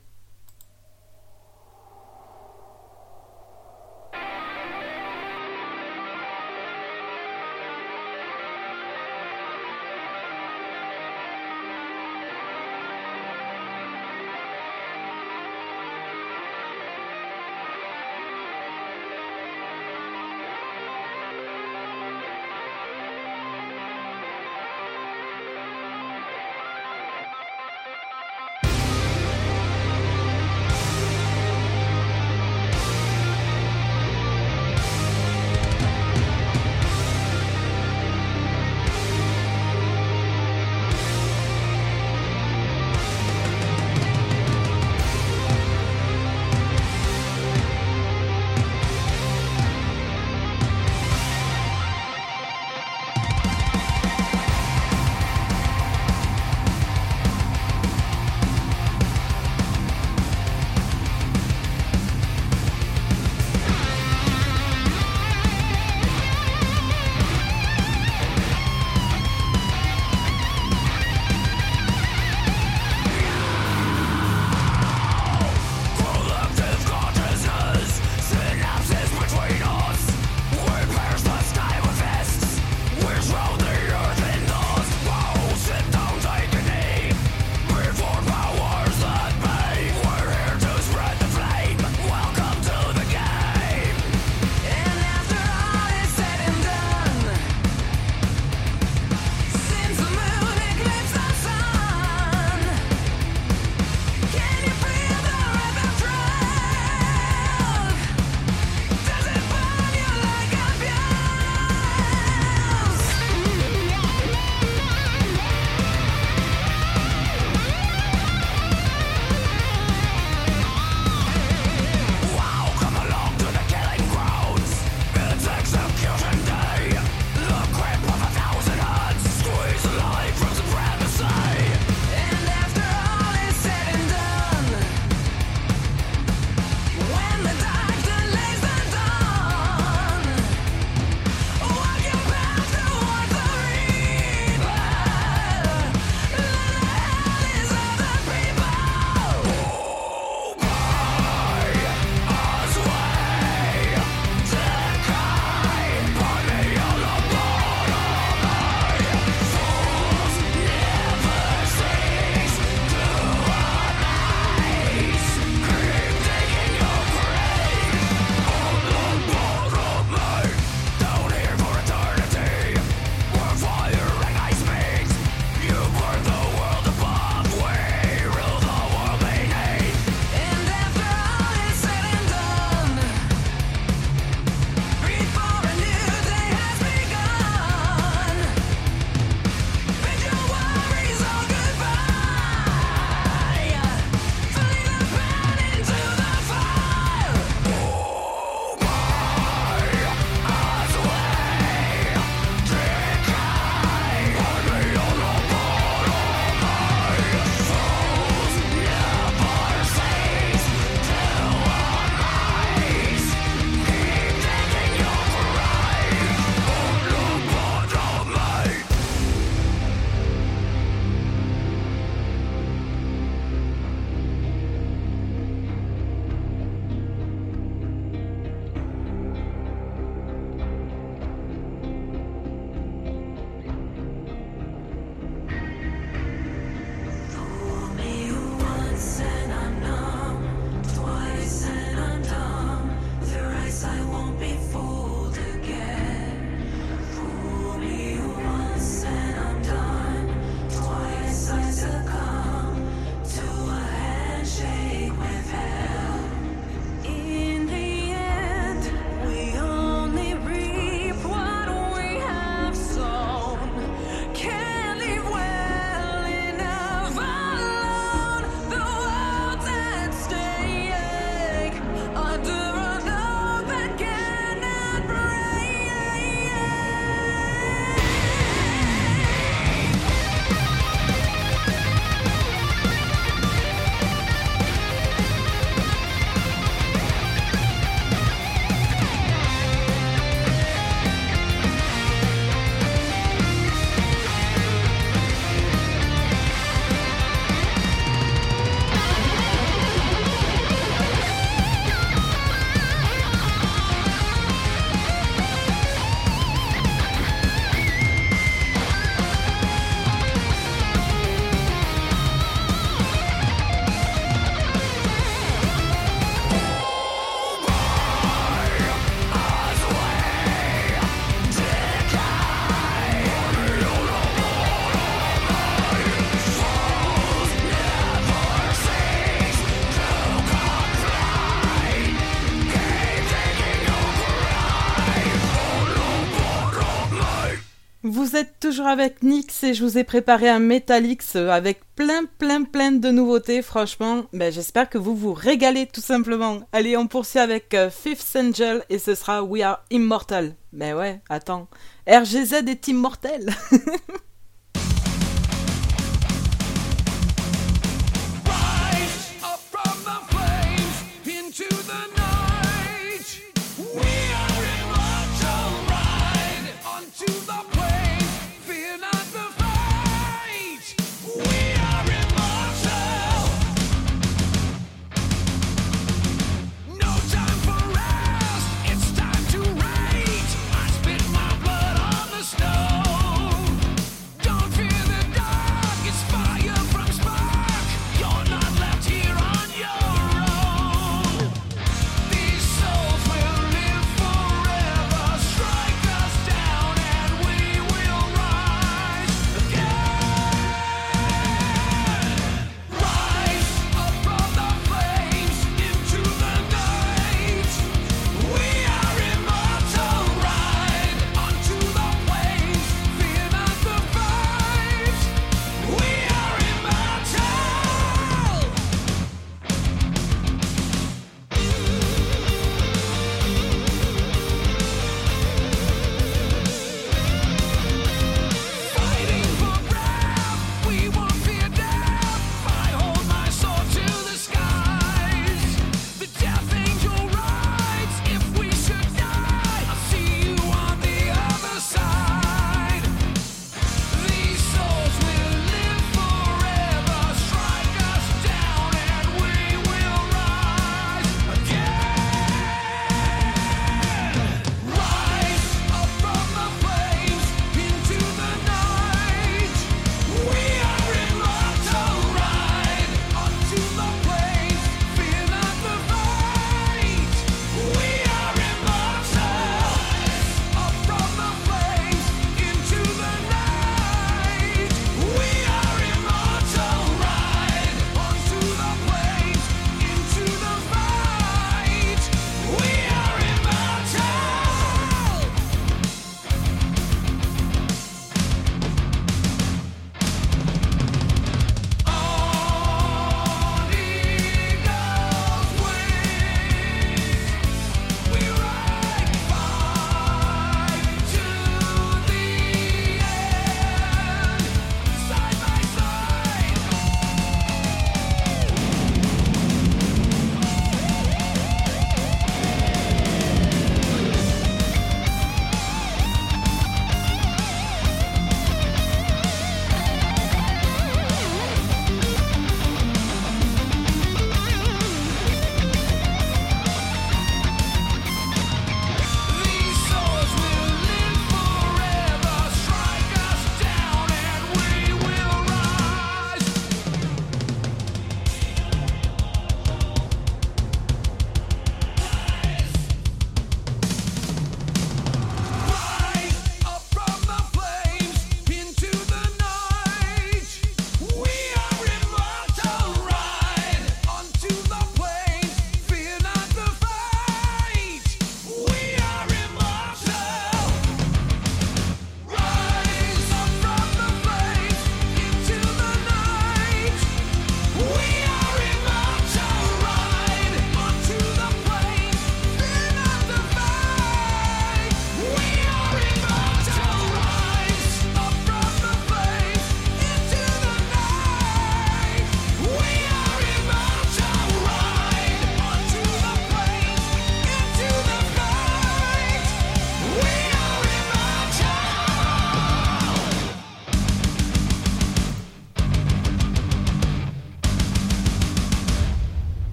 toujours 338.72 338.86
avec 338.86 339.22
Nix 339.22 339.64
et 339.64 339.74
je 339.74 339.84
vous 339.84 339.98
ai 339.98 340.04
préparé 340.04 340.48
un 340.48 340.58
Metalix 340.58 341.36
avec 341.36 341.82
plein, 341.94 342.24
plein, 342.38 342.64
plein 342.64 342.90
de 342.90 343.10
nouveautés. 343.10 343.60
Franchement, 343.60 344.24
ben, 344.32 344.50
j'espère 344.50 344.88
que 344.88 344.96
vous 344.96 345.14
vous 345.14 345.34
régalez 345.34 345.86
tout 345.86 346.00
simplement. 346.00 346.60
Allez, 346.72 346.96
on 346.96 347.06
poursuit 347.06 347.38
avec 347.38 347.74
euh, 347.74 347.90
Fifth 347.90 348.34
Angel 348.34 348.82
et 348.88 348.98
ce 348.98 349.14
sera 349.14 349.42
We 349.42 349.62
Are 349.62 349.84
Immortal. 349.90 350.54
Mais 350.72 350.94
ouais, 350.94 351.20
attends. 351.28 351.68
RGZ 352.08 352.66
est 352.66 352.88
immortel 352.88 353.50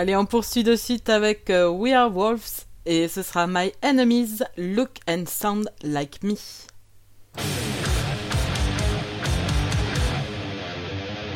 Allez, 0.00 0.16
on 0.16 0.24
poursuit 0.24 0.64
de 0.64 0.76
suite 0.76 1.10
avec 1.10 1.50
euh, 1.50 1.68
We 1.68 1.92
Are 1.92 2.10
Wolves 2.10 2.64
et 2.86 3.06
ce 3.06 3.22
sera 3.22 3.46
My 3.46 3.70
Enemies 3.82 4.38
Look 4.56 4.92
and 5.06 5.24
Sound 5.26 5.70
Like 5.82 6.22
Me. 6.22 6.36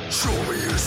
Show 0.08 0.30
me 0.48 0.56
your 0.64 0.78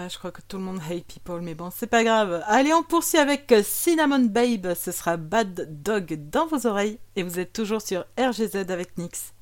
Ah, 0.00 0.06
je 0.08 0.16
crois 0.16 0.30
que 0.30 0.42
tout 0.46 0.58
le 0.58 0.62
monde 0.62 0.78
hate 0.88 1.04
people, 1.06 1.40
mais 1.40 1.56
bon, 1.56 1.70
c'est 1.74 1.88
pas 1.88 2.04
grave. 2.04 2.44
Allez, 2.46 2.72
on 2.72 2.84
poursuit 2.84 3.18
avec 3.18 3.52
Cinnamon 3.64 4.26
Babe. 4.26 4.74
Ce 4.74 4.92
sera 4.92 5.16
Bad 5.16 5.82
Dog 5.82 6.30
dans 6.30 6.46
vos 6.46 6.68
oreilles. 6.68 7.00
Et 7.16 7.24
vous 7.24 7.40
êtes 7.40 7.52
toujours 7.52 7.82
sur 7.82 8.04
RGZ 8.16 8.70
avec 8.70 8.96
Nix. 8.96 9.32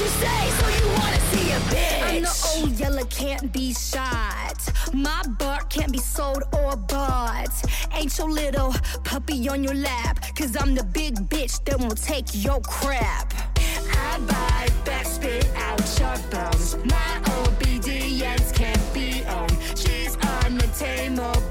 You 0.00 0.06
say, 0.06 0.50
so 0.50 0.68
you 0.68 0.92
wanna 0.96 1.20
see 1.32 1.50
a 1.50 1.58
bitch? 1.70 2.02
I'm 2.02 2.22
the 2.22 2.52
old 2.56 2.78
yeller, 2.78 3.04
can't 3.06 3.52
be 3.52 3.74
shot. 3.74 4.58
My 4.92 5.22
bark 5.40 5.70
can't 5.70 5.90
be 5.90 5.98
sold 5.98 6.44
or 6.52 6.76
bought. 6.76 7.50
Ain't 7.92 8.16
your 8.16 8.30
little 8.30 8.74
puppy 9.02 9.48
on 9.48 9.64
your 9.64 9.74
lap. 9.74 10.24
Cause 10.36 10.56
I'm 10.56 10.76
the 10.76 10.84
big 10.84 11.14
bitch 11.28 11.64
that 11.64 11.80
won't 11.80 12.00
take 12.00 12.26
your 12.32 12.60
crap. 12.60 13.34
I 13.56 14.18
bite 14.20 14.84
back, 14.84 15.06
spit 15.06 15.48
out 15.56 15.80
your 15.98 16.16
bones. 16.30 16.76
My 16.84 17.10
obedience 17.42 18.52
can't 18.52 18.94
be 18.94 19.24
owned. 19.24 19.58
She's 19.74 20.16
untamable, 20.44 21.24
wild 21.24 21.47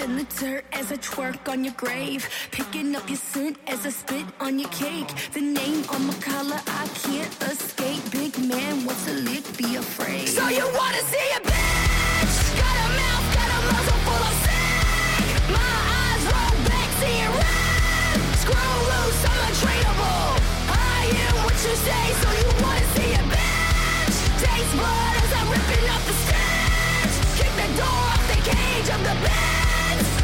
in 0.00 0.16
the 0.16 0.24
dirt 0.40 0.64
as 0.72 0.90
I 0.90 0.96
twerk 0.96 1.48
on 1.48 1.62
your 1.64 1.74
grave. 1.74 2.26
Picking 2.52 2.96
up 2.96 3.06
your 3.08 3.18
scent 3.18 3.58
as 3.66 3.84
I 3.84 3.90
spit 3.90 4.24
on 4.40 4.58
your 4.58 4.70
cake. 4.70 5.08
The 5.32 5.40
name 5.40 5.84
on 5.90 6.06
my 6.06 6.14
collar, 6.14 6.60
I 6.66 6.88
can't 7.04 7.32
escape. 7.42 8.02
Big 8.10 8.32
man, 8.48 8.84
what's 8.86 9.06
a 9.08 9.12
lick? 9.12 9.44
Be 9.58 9.76
afraid. 9.76 10.28
So 10.28 10.48
you 10.48 10.64
wanna 10.72 11.02
see 11.12 11.28
a 11.36 11.40
bitch? 11.40 12.36
Got 12.56 12.76
a 12.84 12.88
mouth, 13.00 13.26
got 13.36 13.48
a 13.56 13.60
muzzle 13.68 14.00
full 14.06 14.24
of 14.30 14.36
sick. 14.44 15.40
My 15.52 15.72
eyes 16.00 16.24
roll 16.32 16.56
back, 16.70 16.88
seeing 17.00 17.32
red. 17.36 18.16
Screw 18.40 18.76
loose, 18.90 19.20
I'm 19.28 19.40
untrainable. 19.48 20.32
I 20.72 21.00
am 21.28 21.34
what 21.44 21.56
you 21.60 21.74
say, 21.76 22.04
so 22.22 22.28
you 22.40 22.48
wanna 22.64 22.86
see 22.96 23.10
a 23.20 23.24
bitch? 23.32 24.16
Taste 24.44 24.72
blood 24.80 25.14
as 25.24 25.30
I'm 25.38 25.48
ripping 25.52 25.86
off 25.92 26.04
the 26.08 26.16
stitch. 26.24 27.14
Kick 27.36 27.52
the 27.60 27.68
door 27.76 28.00
off 28.12 28.24
the 28.32 28.40
cage 28.48 28.88
of 28.88 29.00
the 29.04 29.16
bed. 29.28 29.59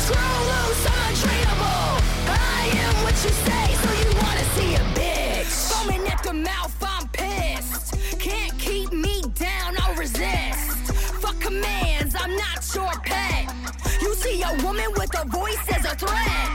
Screw 0.06 0.38
loose, 0.50 0.86
untrainable. 0.86 1.98
I 2.28 2.70
am 2.84 2.94
what 3.02 3.16
you 3.24 3.32
say, 3.46 3.66
so 3.82 3.90
you 4.02 4.10
wanna 4.22 4.46
see 4.54 4.74
a 4.76 4.84
bitch? 4.94 5.52
Foaming 5.72 6.06
at 6.06 6.22
the 6.22 6.32
mouth, 6.32 6.74
I'm 6.80 7.08
pissed. 7.08 8.18
Can't 8.20 8.56
keep 8.56 8.92
me 8.92 9.22
down, 9.34 9.74
I'll 9.80 9.96
resist. 9.96 10.92
Fuck 11.22 11.40
commands, 11.40 12.14
I'm 12.14 12.36
not 12.36 12.62
your 12.72 12.92
pet. 13.04 13.52
You 14.00 14.14
see 14.14 14.42
a 14.42 14.52
woman 14.62 14.90
with 14.96 15.12
a 15.18 15.24
voice 15.26 15.66
as 15.74 15.84
a 15.84 15.96
threat. 15.96 16.48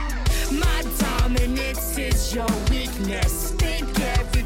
My 0.50 0.80
dominance 0.98 1.98
is 1.98 2.34
your 2.34 2.48
weakness. 2.70 3.50
Think 3.58 4.01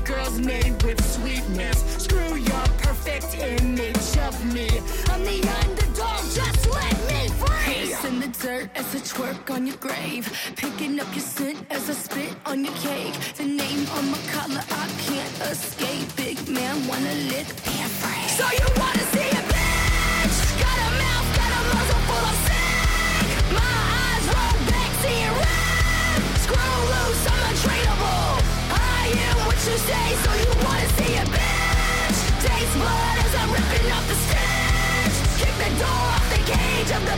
girl's 0.06 0.38
made 0.38 0.80
with 0.84 1.02
sweetness. 1.04 1.82
Screw 2.02 2.36
your 2.36 2.66
perfect 2.78 3.34
image 3.34 4.16
of 4.18 4.34
me. 4.54 4.68
I'm 5.10 5.22
the 5.24 5.40
underdog, 5.62 6.22
just 6.32 6.70
let 6.70 6.96
me 7.10 7.28
free. 7.40 7.74
Piss 7.74 8.04
in 8.04 8.20
the 8.20 8.28
dirt 8.28 8.70
as 8.76 8.94
I 8.94 8.98
twerk 8.98 9.50
on 9.52 9.66
your 9.66 9.76
grave. 9.78 10.24
Picking 10.56 11.00
up 11.00 11.08
your 11.12 11.24
scent 11.24 11.58
as 11.70 11.90
I 11.90 11.94
spit 11.94 12.34
on 12.46 12.64
your 12.64 12.74
cake. 12.74 13.14
The 13.36 13.44
name 13.46 13.84
on 13.96 14.10
my 14.12 14.18
collar, 14.32 14.62
I 14.70 14.86
can't 15.06 15.34
escape. 15.50 16.14
Big 16.14 16.38
man 16.48 16.86
wanna 16.86 17.14
lick, 17.32 17.48
be 17.66 17.74
afraid. 17.90 18.30
So 18.38 18.46
you 18.60 18.68
wanna 18.78 19.06
see 19.12 19.30
a 19.40 19.42
bitch? 19.50 20.38
Got 20.62 20.78
a 20.86 20.90
mouth, 21.02 21.28
got 21.40 21.50
a 21.58 21.62
muzzle 21.74 22.02
full 22.08 22.26
of 22.30 22.38
sick. 22.46 23.42
My 23.58 23.74
eyes 24.02 24.26
roll 24.34 24.56
back, 24.70 24.90
seeing 25.02 25.32
red. 25.42 26.20
Screw 26.44 26.74
loose, 26.92 27.26
I'm 27.32 27.40
untrainable. 27.50 28.35
So 29.66 29.72
you 29.72 30.52
wanna 30.62 30.88
see 30.90 31.16
a 31.16 31.24
bitch? 31.26 32.18
Taste 32.40 32.74
blood 32.78 33.16
as 33.18 33.34
I'm 33.34 33.50
ripping 33.50 33.90
the 34.06 34.14
stitch. 34.14 35.16
Kick 35.42 35.54
the 35.58 35.70
door 35.82 36.02
off 36.14 36.26
the 36.30 36.40
cage 36.52 36.90
of 36.94 37.02
the. 37.04 37.16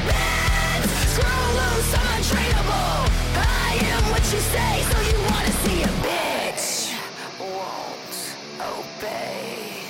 Screw 1.12 1.45
loose, 1.59 1.93
I'm. 1.93 3.05
I 3.37 3.77
am 3.93 4.03
what 4.12 4.25
you 4.33 4.41
say, 4.41 4.81
so 4.91 4.97
you 5.11 5.19
wanna 5.29 5.53
see 5.62 5.83
a 5.83 5.93
bitch? 6.07 6.95
won't 7.39 8.16
obey 8.59 9.85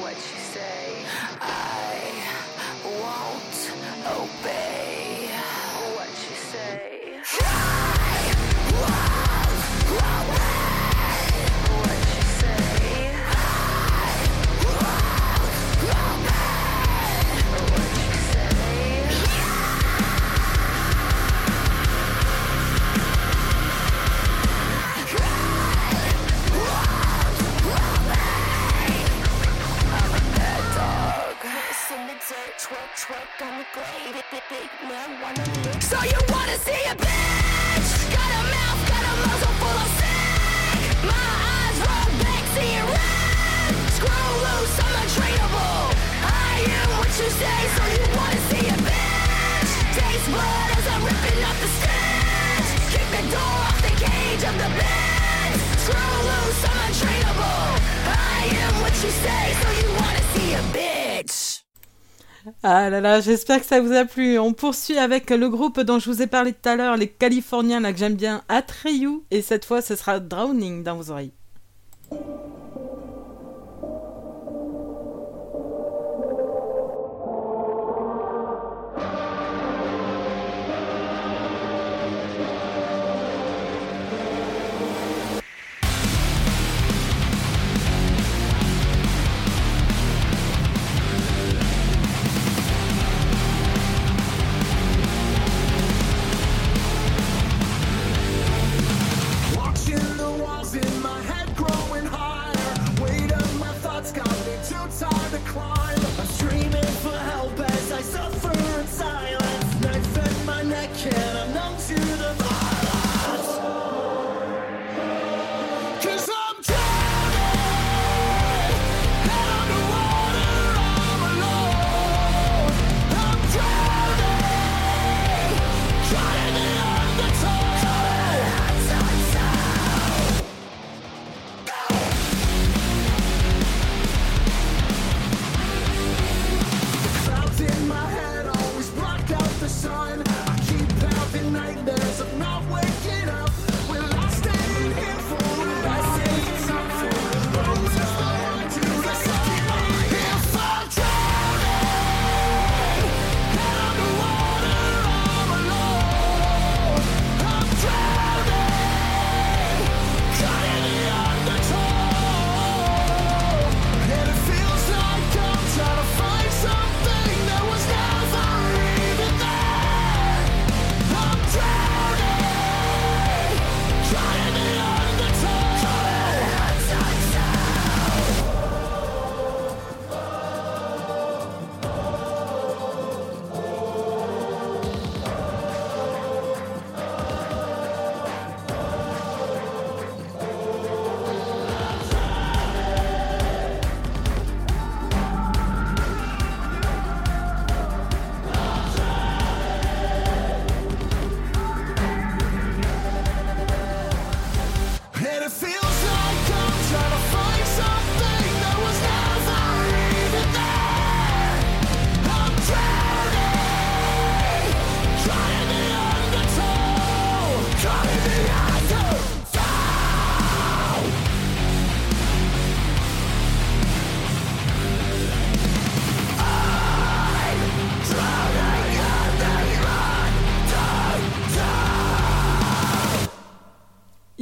what 0.00 0.16
you 0.16 0.38
say. 0.54 1.04
I 1.38 2.00
won't 3.02 3.60
obey 4.16 5.28
what 5.96 6.08
you 6.08 6.34
say. 6.50 7.79
So 35.80 35.96
you 36.04 36.20
wanna 36.28 36.56
see 36.60 36.84
a 36.84 36.94
bitch? 36.94 37.90
Got 38.12 38.30
a 38.30 38.42
mouth, 38.44 38.80
got 38.92 39.04
a 39.08 39.12
muzzle 39.24 39.54
full 39.56 39.78
of 39.80 39.90
sick. 39.98 41.00
My 41.02 41.28
eyes 41.56 41.78
roll 41.80 42.08
back, 42.20 42.44
seeing 42.54 42.84
red. 42.92 43.72
Screw 43.96 44.28
loose, 44.44 44.76
I'm 44.84 44.94
untrainable. 45.00 45.96
I 46.28 46.60
am 46.76 46.88
what 47.00 47.10
you 47.16 47.28
say, 47.40 47.58
so 47.76 47.82
you 47.96 48.04
wanna 48.14 48.40
see 48.52 48.64
a 48.68 48.76
bitch? 48.84 49.72
Taste 49.96 50.28
blood 50.28 50.68
as 50.76 50.86
I'm 50.92 51.02
ripping 51.08 51.40
off 51.48 51.58
the 51.64 51.70
stitch. 51.78 52.68
Kick 52.92 53.06
the 53.16 53.24
door 53.32 53.56
off 53.66 53.80
the 53.80 53.94
cage 53.96 54.44
of 54.44 54.54
the 54.60 54.70
bed. 54.78 55.52
Screw 55.82 56.16
loose, 56.28 56.62
I'm 56.68 56.78
untrainable. 56.86 57.64
I 58.12 58.44
am 58.62 58.74
what 58.82 58.94
you 59.02 59.10
say, 59.24 59.44
so 59.60 59.68
you 59.80 59.88
wanna 59.98 60.22
see 60.34 60.52
a 60.52 60.62
bitch? 60.76 61.09
Ah 62.62 62.90
là 62.90 63.00
là, 63.00 63.20
j'espère 63.20 63.60
que 63.60 63.66
ça 63.66 63.80
vous 63.80 63.92
a 63.92 64.04
plu. 64.04 64.38
On 64.38 64.52
poursuit 64.52 64.98
avec 64.98 65.30
le 65.30 65.48
groupe 65.48 65.80
dont 65.80 65.98
je 65.98 66.10
vous 66.10 66.22
ai 66.22 66.26
parlé 66.26 66.52
tout 66.52 66.68
à 66.68 66.76
l'heure, 66.76 66.96
les 66.96 67.08
Californiens 67.08 67.80
là 67.80 67.92
que 67.92 67.98
j'aime 67.98 68.14
bien, 68.14 68.42
Atreyu. 68.48 69.22
Et 69.30 69.42
cette 69.42 69.64
fois, 69.64 69.82
ce 69.82 69.96
sera 69.96 70.20
Drowning 70.20 70.82
dans 70.82 70.96
vos 70.96 71.10
oreilles. 71.10 71.32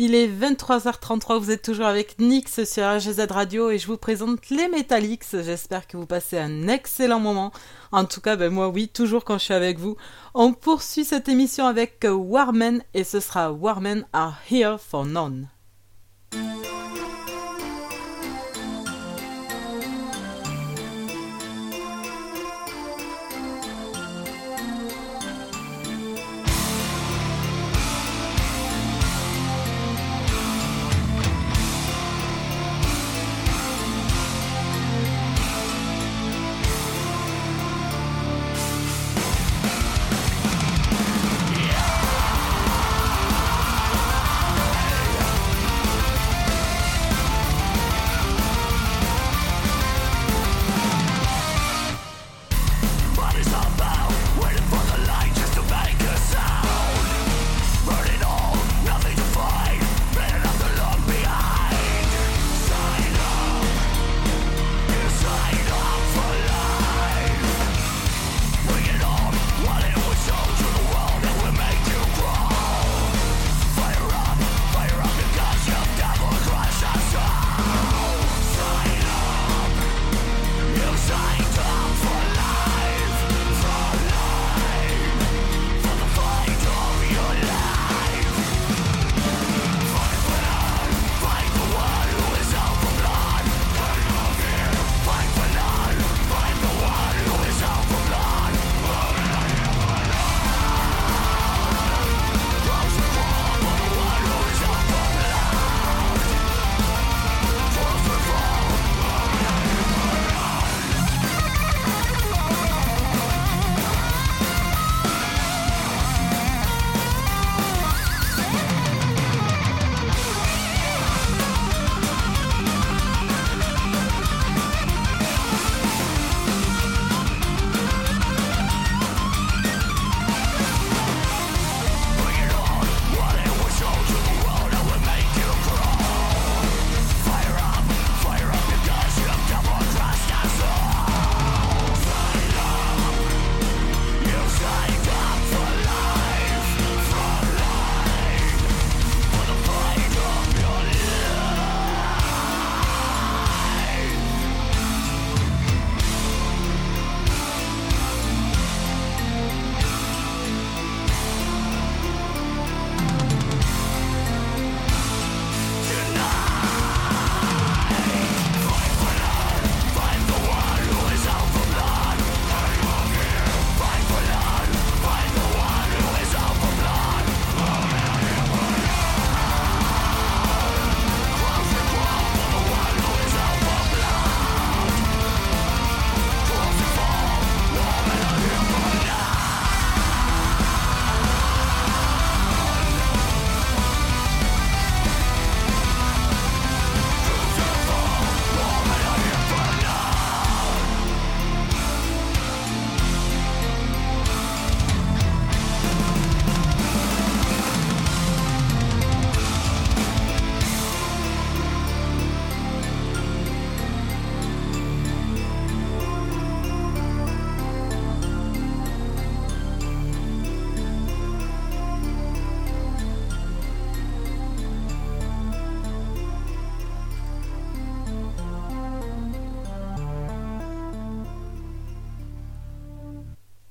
Il 0.08 0.14
est 0.14 0.26
23h33, 0.26 1.38
vous 1.38 1.50
êtes 1.50 1.60
toujours 1.60 1.84
avec 1.84 2.18
Nix 2.18 2.64
sur 2.64 2.82
RGZ 2.82 3.26
Radio 3.28 3.68
et 3.68 3.76
je 3.76 3.86
vous 3.86 3.98
présente 3.98 4.48
les 4.48 4.66
Metallics. 4.66 5.26
J'espère 5.30 5.86
que 5.86 5.98
vous 5.98 6.06
passez 6.06 6.38
un 6.38 6.66
excellent 6.66 7.20
moment. 7.20 7.52
En 7.92 8.06
tout 8.06 8.22
cas, 8.22 8.34
ben 8.36 8.50
moi 8.50 8.70
oui, 8.70 8.88
toujours 8.88 9.26
quand 9.26 9.36
je 9.36 9.44
suis 9.44 9.52
avec 9.52 9.78
vous. 9.78 9.98
On 10.32 10.54
poursuit 10.54 11.04
cette 11.04 11.28
émission 11.28 11.66
avec 11.66 12.06
Warmen 12.10 12.82
et 12.94 13.04
ce 13.04 13.20
sera 13.20 13.52
Warmen 13.52 14.06
are 14.14 14.38
here 14.50 14.78
for 14.78 15.04
none. 15.04 15.50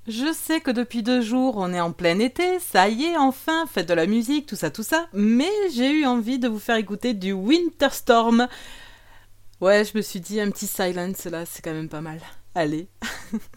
Je 0.08 0.32
sais 0.32 0.62
que 0.62 0.72
depuis 0.72 1.04
deux 1.04 1.22
jours 1.22 1.56
on 1.58 1.74
est 1.74 1.82
en 1.82 1.92
plein 1.92 2.20
été, 2.20 2.60
ça 2.60 2.88
y 2.88 3.04
est, 3.04 3.18
enfin, 3.18 3.66
faites 3.68 3.90
de 3.90 3.94
la 3.94 4.06
musique, 4.06 4.46
tout 4.46 4.56
ça, 4.56 4.72
tout 4.72 4.84
ça, 4.84 5.10
mais 5.12 5.52
j'ai 5.74 5.92
eu 5.92 6.06
envie 6.06 6.40
de 6.40 6.48
vous 6.48 6.60
faire 6.60 6.78
écouter 6.78 7.14
du 7.14 7.34
Winter 7.34 7.90
Storm. 7.92 8.48
Ouais, 9.60 9.84
je 9.84 9.98
me 9.98 10.02
suis 10.02 10.22
dit 10.22 10.40
un 10.40 10.50
petit 10.50 10.68
silence 10.68 11.26
là, 11.26 11.46
c'est 11.46 11.62
quand 11.62 11.74
même 11.74 11.90
pas 11.90 12.02
mal. 12.02 12.22
Allez. 12.56 12.88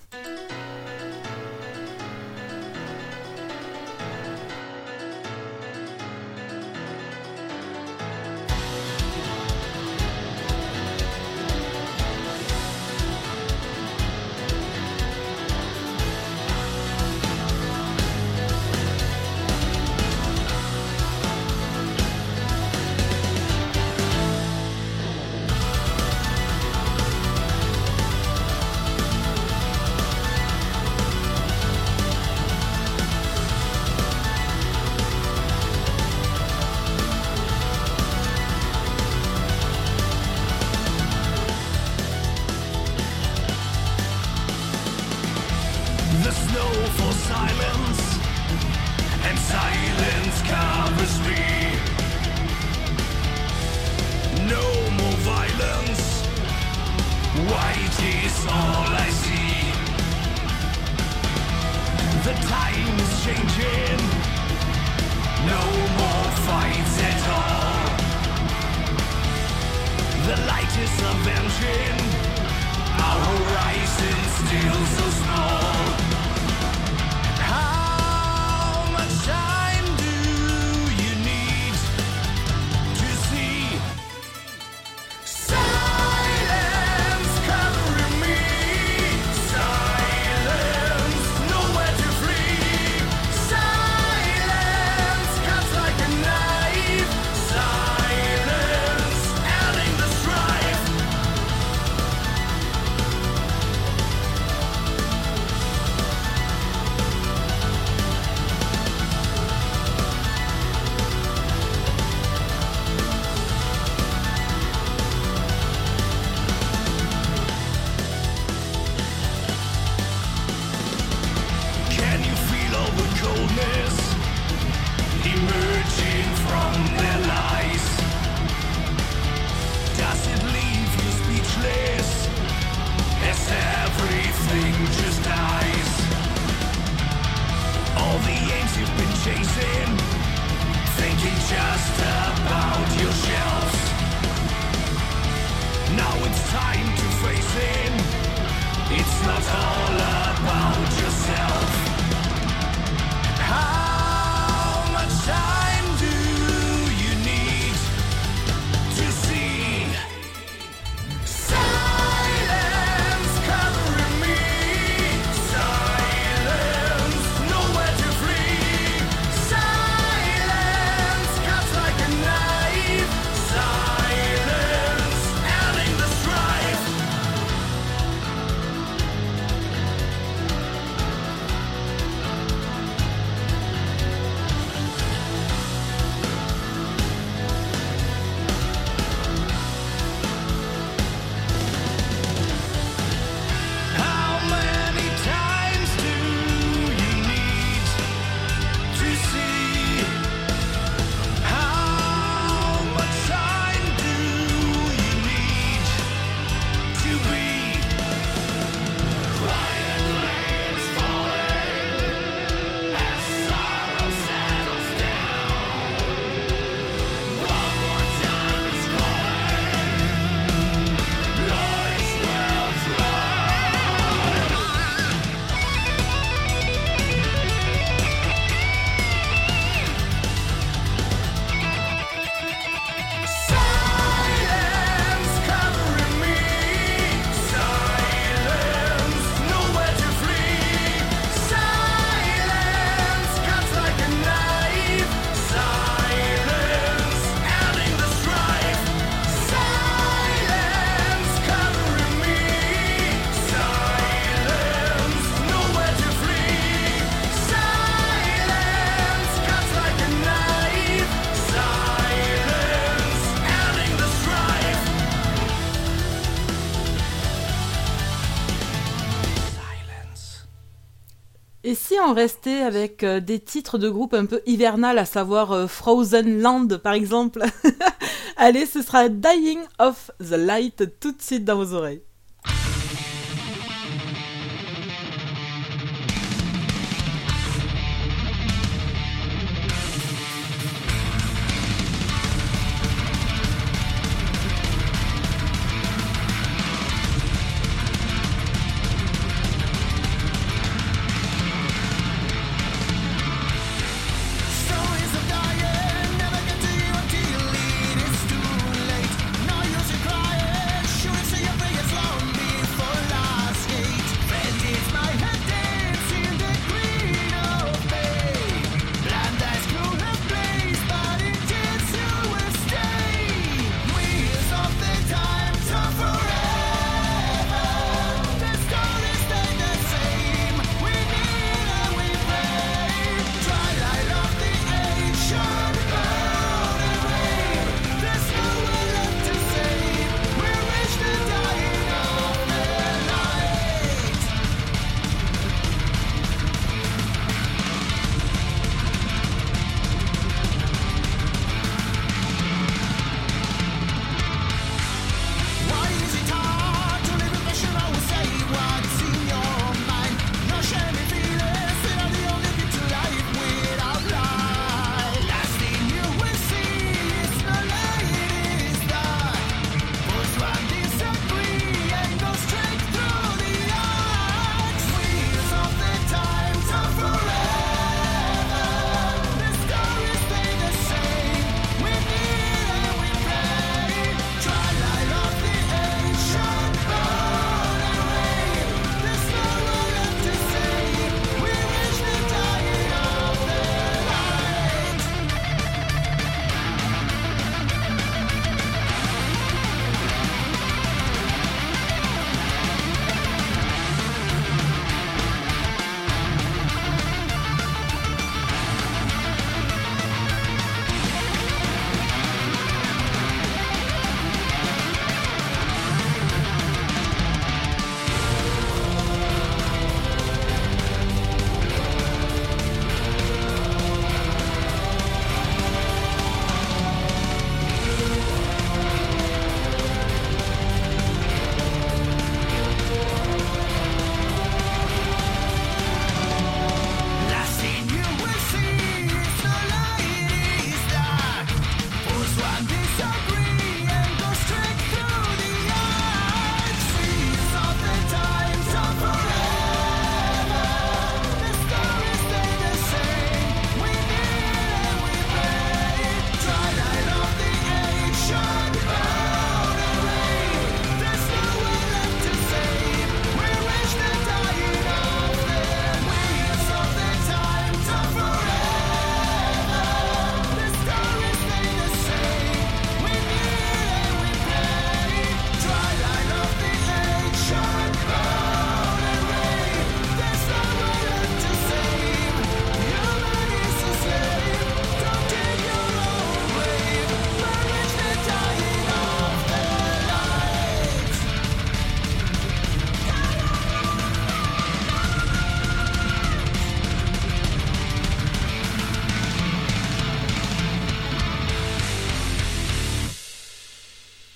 on 272.11 272.15
restait 272.15 272.63
avec 272.63 273.05
euh, 273.05 273.21
des 273.21 273.39
titres 273.39 273.79
de 273.79 273.89
groupe 273.89 274.15
un 274.15 274.27
peu 274.27 274.43
hivernal, 274.45 274.99
à 274.99 275.05
savoir 275.05 275.53
euh, 275.53 275.67
Frozen 275.69 276.41
Land 276.41 276.67
par 276.83 276.93
exemple. 276.93 277.45
Allez, 278.37 278.67
ce 278.67 278.83
sera 278.83 279.09
Dying 279.09 279.61
of 279.79 280.11
the 280.19 280.33
Light 280.33 280.99
tout 280.99 281.13
de 281.13 281.23
suite 281.23 281.45
dans 281.45 281.55
vos 281.57 281.73
oreilles. 281.73 282.03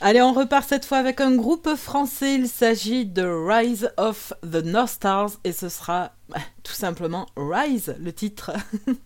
Allez, 0.06 0.20
on 0.20 0.34
repart 0.34 0.68
cette 0.68 0.84
fois 0.84 0.98
avec 0.98 1.22
un 1.22 1.34
groupe 1.34 1.76
français. 1.76 2.34
Il 2.34 2.46
s'agit 2.46 3.06
de 3.06 3.22
Rise 3.22 3.90
of 3.96 4.34
the 4.42 4.62
North 4.62 4.90
Stars 4.90 5.30
et 5.44 5.52
ce 5.52 5.70
sera 5.70 6.12
tout 6.62 6.74
simplement 6.74 7.24
Rise, 7.38 7.96
le 7.98 8.12
titre. 8.12 8.52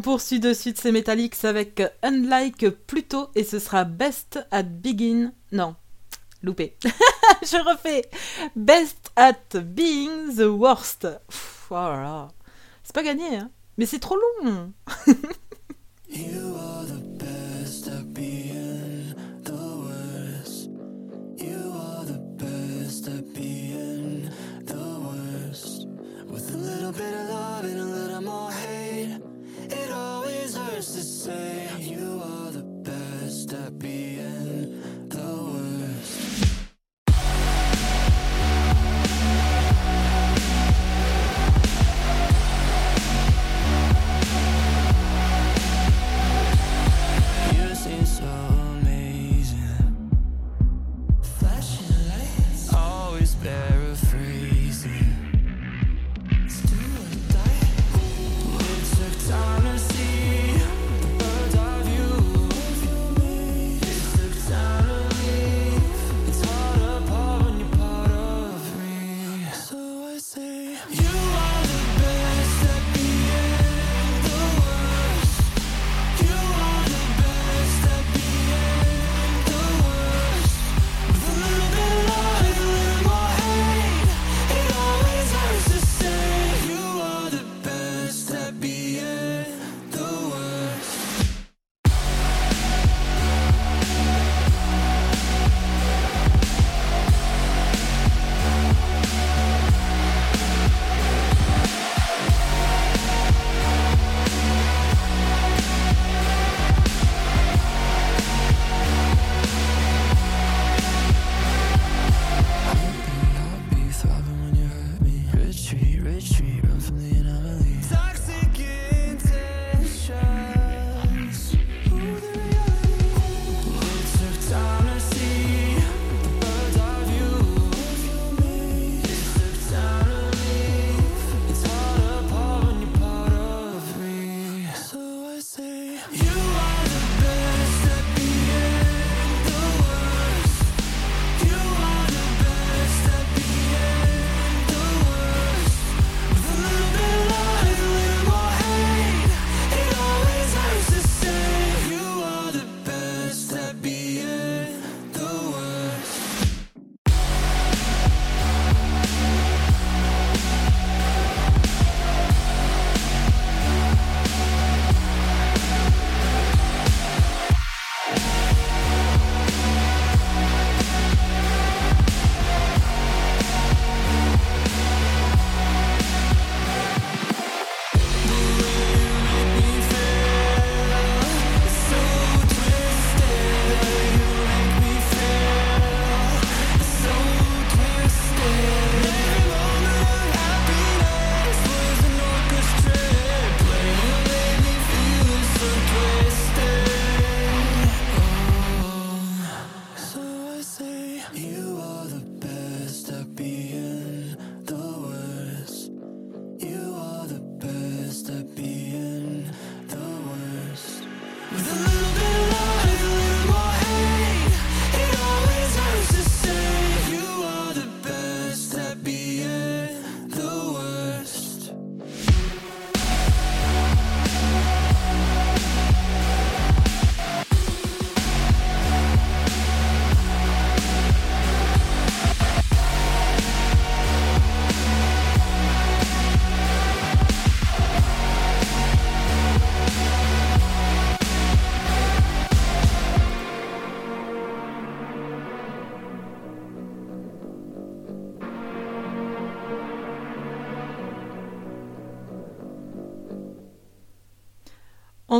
on 0.00 0.02
poursuit 0.02 0.40
de 0.40 0.54
suite 0.54 0.80
ces 0.80 0.92
Metallics 0.92 1.44
avec 1.44 1.82
Unlike 2.02 2.70
Pluto 2.86 3.28
et 3.34 3.44
ce 3.44 3.58
sera 3.58 3.84
Best 3.84 4.38
at 4.50 4.62
Begin. 4.62 5.34
Non, 5.52 5.76
loupé. 6.42 6.78
Je 7.42 7.62
refais. 7.68 8.08
Best 8.56 9.12
at 9.14 9.58
Being 9.62 10.34
the 10.34 10.46
Worst. 10.46 11.06
Voilà. 11.68 12.28
Oh 12.30 12.34
c'est 12.82 12.94
pas 12.94 13.02
gagné, 13.02 13.36
hein. 13.36 13.50
Mais 13.76 13.84
c'est 13.84 13.98
trop 13.98 14.16
long. 14.16 14.72
you 16.08 16.54
are 16.56 16.86
the 16.86 17.02
best 17.18 17.88
at 17.88 18.10
being 18.14 19.14
the 19.44 19.52
worst. 19.52 20.70
You 21.36 21.74
are 21.74 22.06
the 22.06 22.20
best 22.38 23.06
at 23.06 23.34
being 23.34 24.30
the 24.64 24.98
worst. 24.98 25.86
With 26.26 26.54
a 26.54 26.56
little 26.56 26.92
bit 26.92 27.12
of 27.12 27.28
love 27.28 27.64
and 27.66 27.80
a 27.80 27.89
just 30.80 30.94
to 30.94 31.02
say 31.02 31.68
you 31.78 32.22
are 32.24 32.50
the 32.52 32.62
best 32.62 33.52
at 33.52 33.78
being 33.78 34.79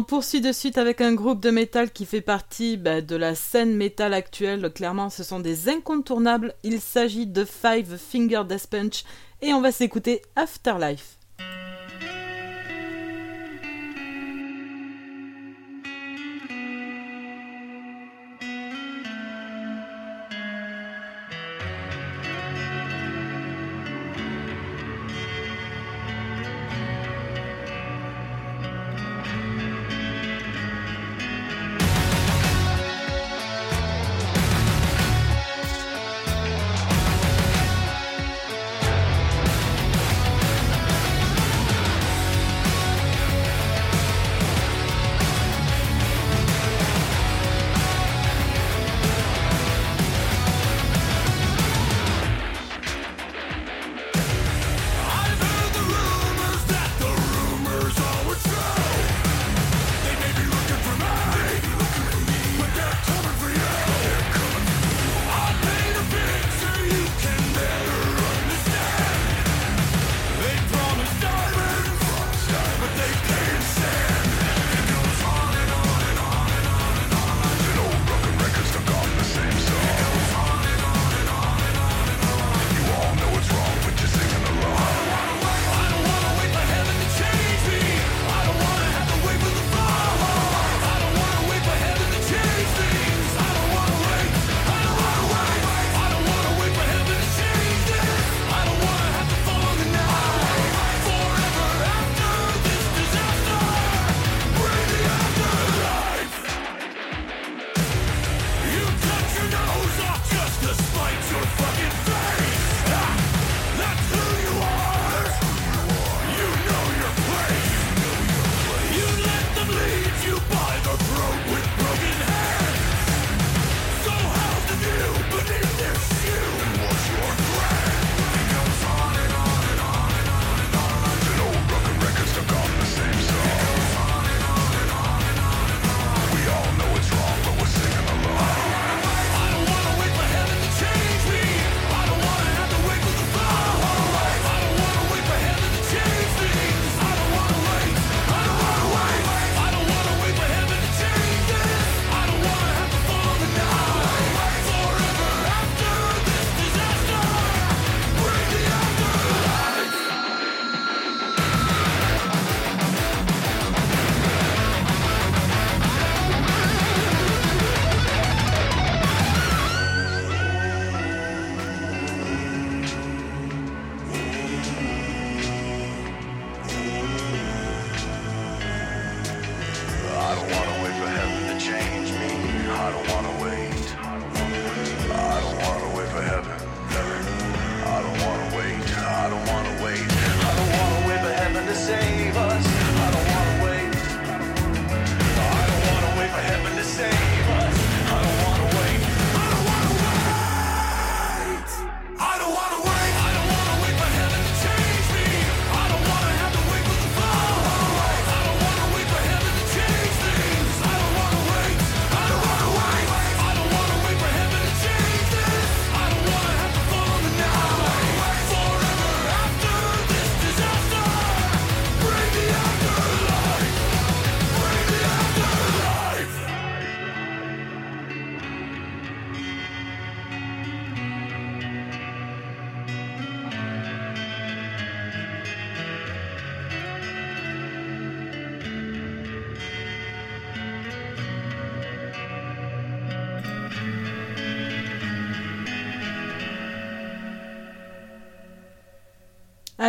On 0.00 0.02
poursuit 0.02 0.40
de 0.40 0.50
suite 0.50 0.78
avec 0.78 1.02
un 1.02 1.12
groupe 1.12 1.42
de 1.42 1.50
métal 1.50 1.90
qui 1.90 2.06
fait 2.06 2.22
partie 2.22 2.78
bah, 2.78 3.02
de 3.02 3.16
la 3.16 3.34
scène 3.34 3.76
métal 3.76 4.14
actuelle. 4.14 4.72
Clairement, 4.72 5.10
ce 5.10 5.22
sont 5.22 5.40
des 5.40 5.68
incontournables. 5.68 6.54
Il 6.62 6.80
s'agit 6.80 7.26
de 7.26 7.44
Five 7.44 7.98
Finger 7.98 8.44
Death 8.48 8.66
Punch 8.68 9.04
et 9.42 9.52
on 9.52 9.60
va 9.60 9.72
s'écouter 9.72 10.22
Afterlife. 10.36 11.19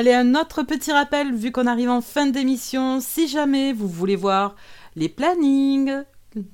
Allez, 0.02 0.14
un 0.14 0.34
autre 0.34 0.64
petit 0.64 0.92
rappel, 0.92 1.32
vu 1.32 1.52
qu'on 1.52 1.68
arrive 1.68 1.92
en 1.92 2.02
fin 2.02 2.26
d'émission, 2.26 3.00
si 3.02 3.28
jamais 3.28 3.72
vous 3.72 3.88
voulez 3.88 4.16
voir 4.16 4.56
les 4.96 5.10
plannings, 5.10 5.94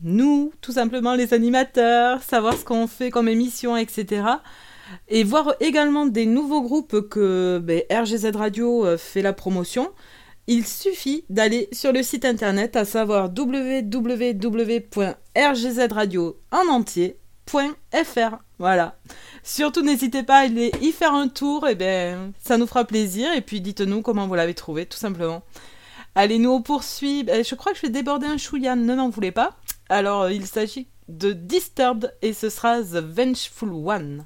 nous, 0.03 0.51
tout 0.59 0.73
simplement 0.73 1.15
les 1.15 1.33
animateurs, 1.33 2.21
savoir 2.23 2.57
ce 2.57 2.65
qu'on 2.65 2.87
fait 2.87 3.09
comme 3.09 3.29
émission, 3.29 3.77
etc. 3.77 4.23
Et 5.07 5.23
voir 5.23 5.55
également 5.61 6.07
des 6.07 6.25
nouveaux 6.25 6.61
groupes 6.61 7.07
que 7.07 7.61
ben, 7.63 7.83
RGZ 7.89 8.35
Radio 8.35 8.85
euh, 8.85 8.97
fait 8.97 9.21
la 9.21 9.31
promotion, 9.31 9.93
il 10.47 10.67
suffit 10.67 11.23
d'aller 11.29 11.69
sur 11.71 11.93
le 11.93 12.03
site 12.03 12.25
internet, 12.25 12.75
à 12.75 12.83
savoir 12.83 13.29
www.rgzradio. 13.33 14.27
Voilà. 18.59 18.97
Surtout, 19.47 19.81
n'hésitez 19.81 20.23
pas 20.23 20.39
à 20.39 20.41
aller 20.41 20.73
y 20.81 20.91
faire 20.91 21.13
un 21.13 21.29
tour, 21.29 21.69
et 21.69 21.75
ben, 21.75 22.33
ça 22.43 22.57
nous 22.57 22.67
fera 22.67 22.83
plaisir. 22.83 23.31
Et 23.31 23.39
puis, 23.39 23.61
dites-nous 23.61 24.01
comment 24.01 24.27
vous 24.27 24.35
l'avez 24.35 24.53
trouvé, 24.53 24.85
tout 24.85 24.97
simplement. 24.97 25.41
Allez, 26.15 26.37
nous 26.37 26.49
on 26.49 26.61
poursuit. 26.61 27.23
Ben, 27.23 27.45
je 27.45 27.55
crois 27.55 27.71
que 27.71 27.77
je 27.77 27.83
vais 27.83 27.91
déborder 27.91 28.27
un 28.27 28.35
chouïa, 28.35 28.75
ne 28.75 28.93
m'en 28.93 29.07
voulez 29.07 29.31
pas. 29.31 29.55
Alors, 29.87 30.29
il 30.29 30.45
s'agit 30.45 30.87
de 31.07 31.31
Disturbed 31.31 32.13
et 32.21 32.33
ce 32.33 32.49
sera 32.49 32.81
The 32.81 32.97
Vengeful 32.97 33.69
One. 33.71 34.25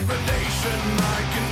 degradation 0.00 0.80
I 0.98 1.22
can 1.32 1.49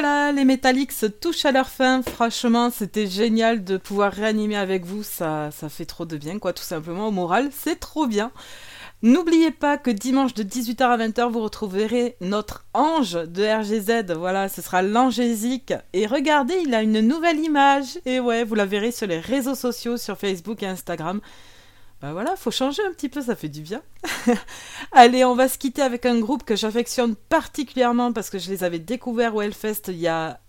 voilà, 0.00 0.32
les 0.32 0.46
Metallics 0.46 1.20
touchent 1.20 1.44
à 1.44 1.52
leur 1.52 1.68
fin. 1.68 2.00
Franchement, 2.00 2.70
c'était 2.70 3.06
génial 3.06 3.64
de 3.64 3.76
pouvoir 3.76 4.10
réanimer 4.10 4.56
avec 4.56 4.86
vous. 4.86 5.02
Ça, 5.02 5.50
ça 5.50 5.68
fait 5.68 5.84
trop 5.84 6.06
de 6.06 6.16
bien, 6.16 6.38
quoi, 6.38 6.54
tout 6.54 6.62
simplement. 6.62 7.08
Au 7.08 7.10
moral, 7.10 7.50
c'est 7.52 7.78
trop 7.78 8.06
bien. 8.06 8.32
N'oubliez 9.02 9.50
pas 9.50 9.76
que 9.76 9.90
dimanche 9.90 10.32
de 10.32 10.42
18h 10.42 10.84
à 10.84 10.96
20h, 10.96 11.30
vous 11.30 11.42
retrouverez 11.42 12.16
notre 12.22 12.64
ange 12.72 13.12
de 13.12 13.44
RGZ. 13.44 14.16
Voilà, 14.16 14.48
ce 14.48 14.62
sera 14.62 14.80
l'angésique. 14.80 15.74
Et 15.92 16.06
regardez, 16.06 16.54
il 16.64 16.74
a 16.74 16.80
une 16.80 17.00
nouvelle 17.00 17.38
image. 17.38 17.98
Et 18.06 18.20
ouais, 18.20 18.42
vous 18.42 18.54
la 18.54 18.64
verrez 18.64 18.92
sur 18.92 19.06
les 19.06 19.20
réseaux 19.20 19.54
sociaux, 19.54 19.98
sur 19.98 20.16
Facebook 20.16 20.62
et 20.62 20.66
Instagram. 20.66 21.20
Bah 22.00 22.12
voilà, 22.12 22.34
faut 22.34 22.50
changer 22.50 22.82
un 22.82 22.92
petit 22.92 23.10
peu, 23.10 23.20
ça 23.20 23.36
fait 23.36 23.50
du 23.50 23.60
bien. 23.60 23.82
Allez, 24.92 25.22
on 25.24 25.34
va 25.34 25.48
se 25.48 25.58
quitter 25.58 25.82
avec 25.82 26.06
un 26.06 26.18
groupe 26.18 26.44
que 26.44 26.56
j'affectionne 26.56 27.14
particulièrement 27.14 28.12
parce 28.12 28.30
que 28.30 28.38
je 28.38 28.50
les 28.50 28.64
avais 28.64 28.78
découverts 28.78 29.34
au 29.34 29.42
Hellfest 29.42 29.82
il 29.88 29.98
y 29.98 30.08
a. 30.08 30.40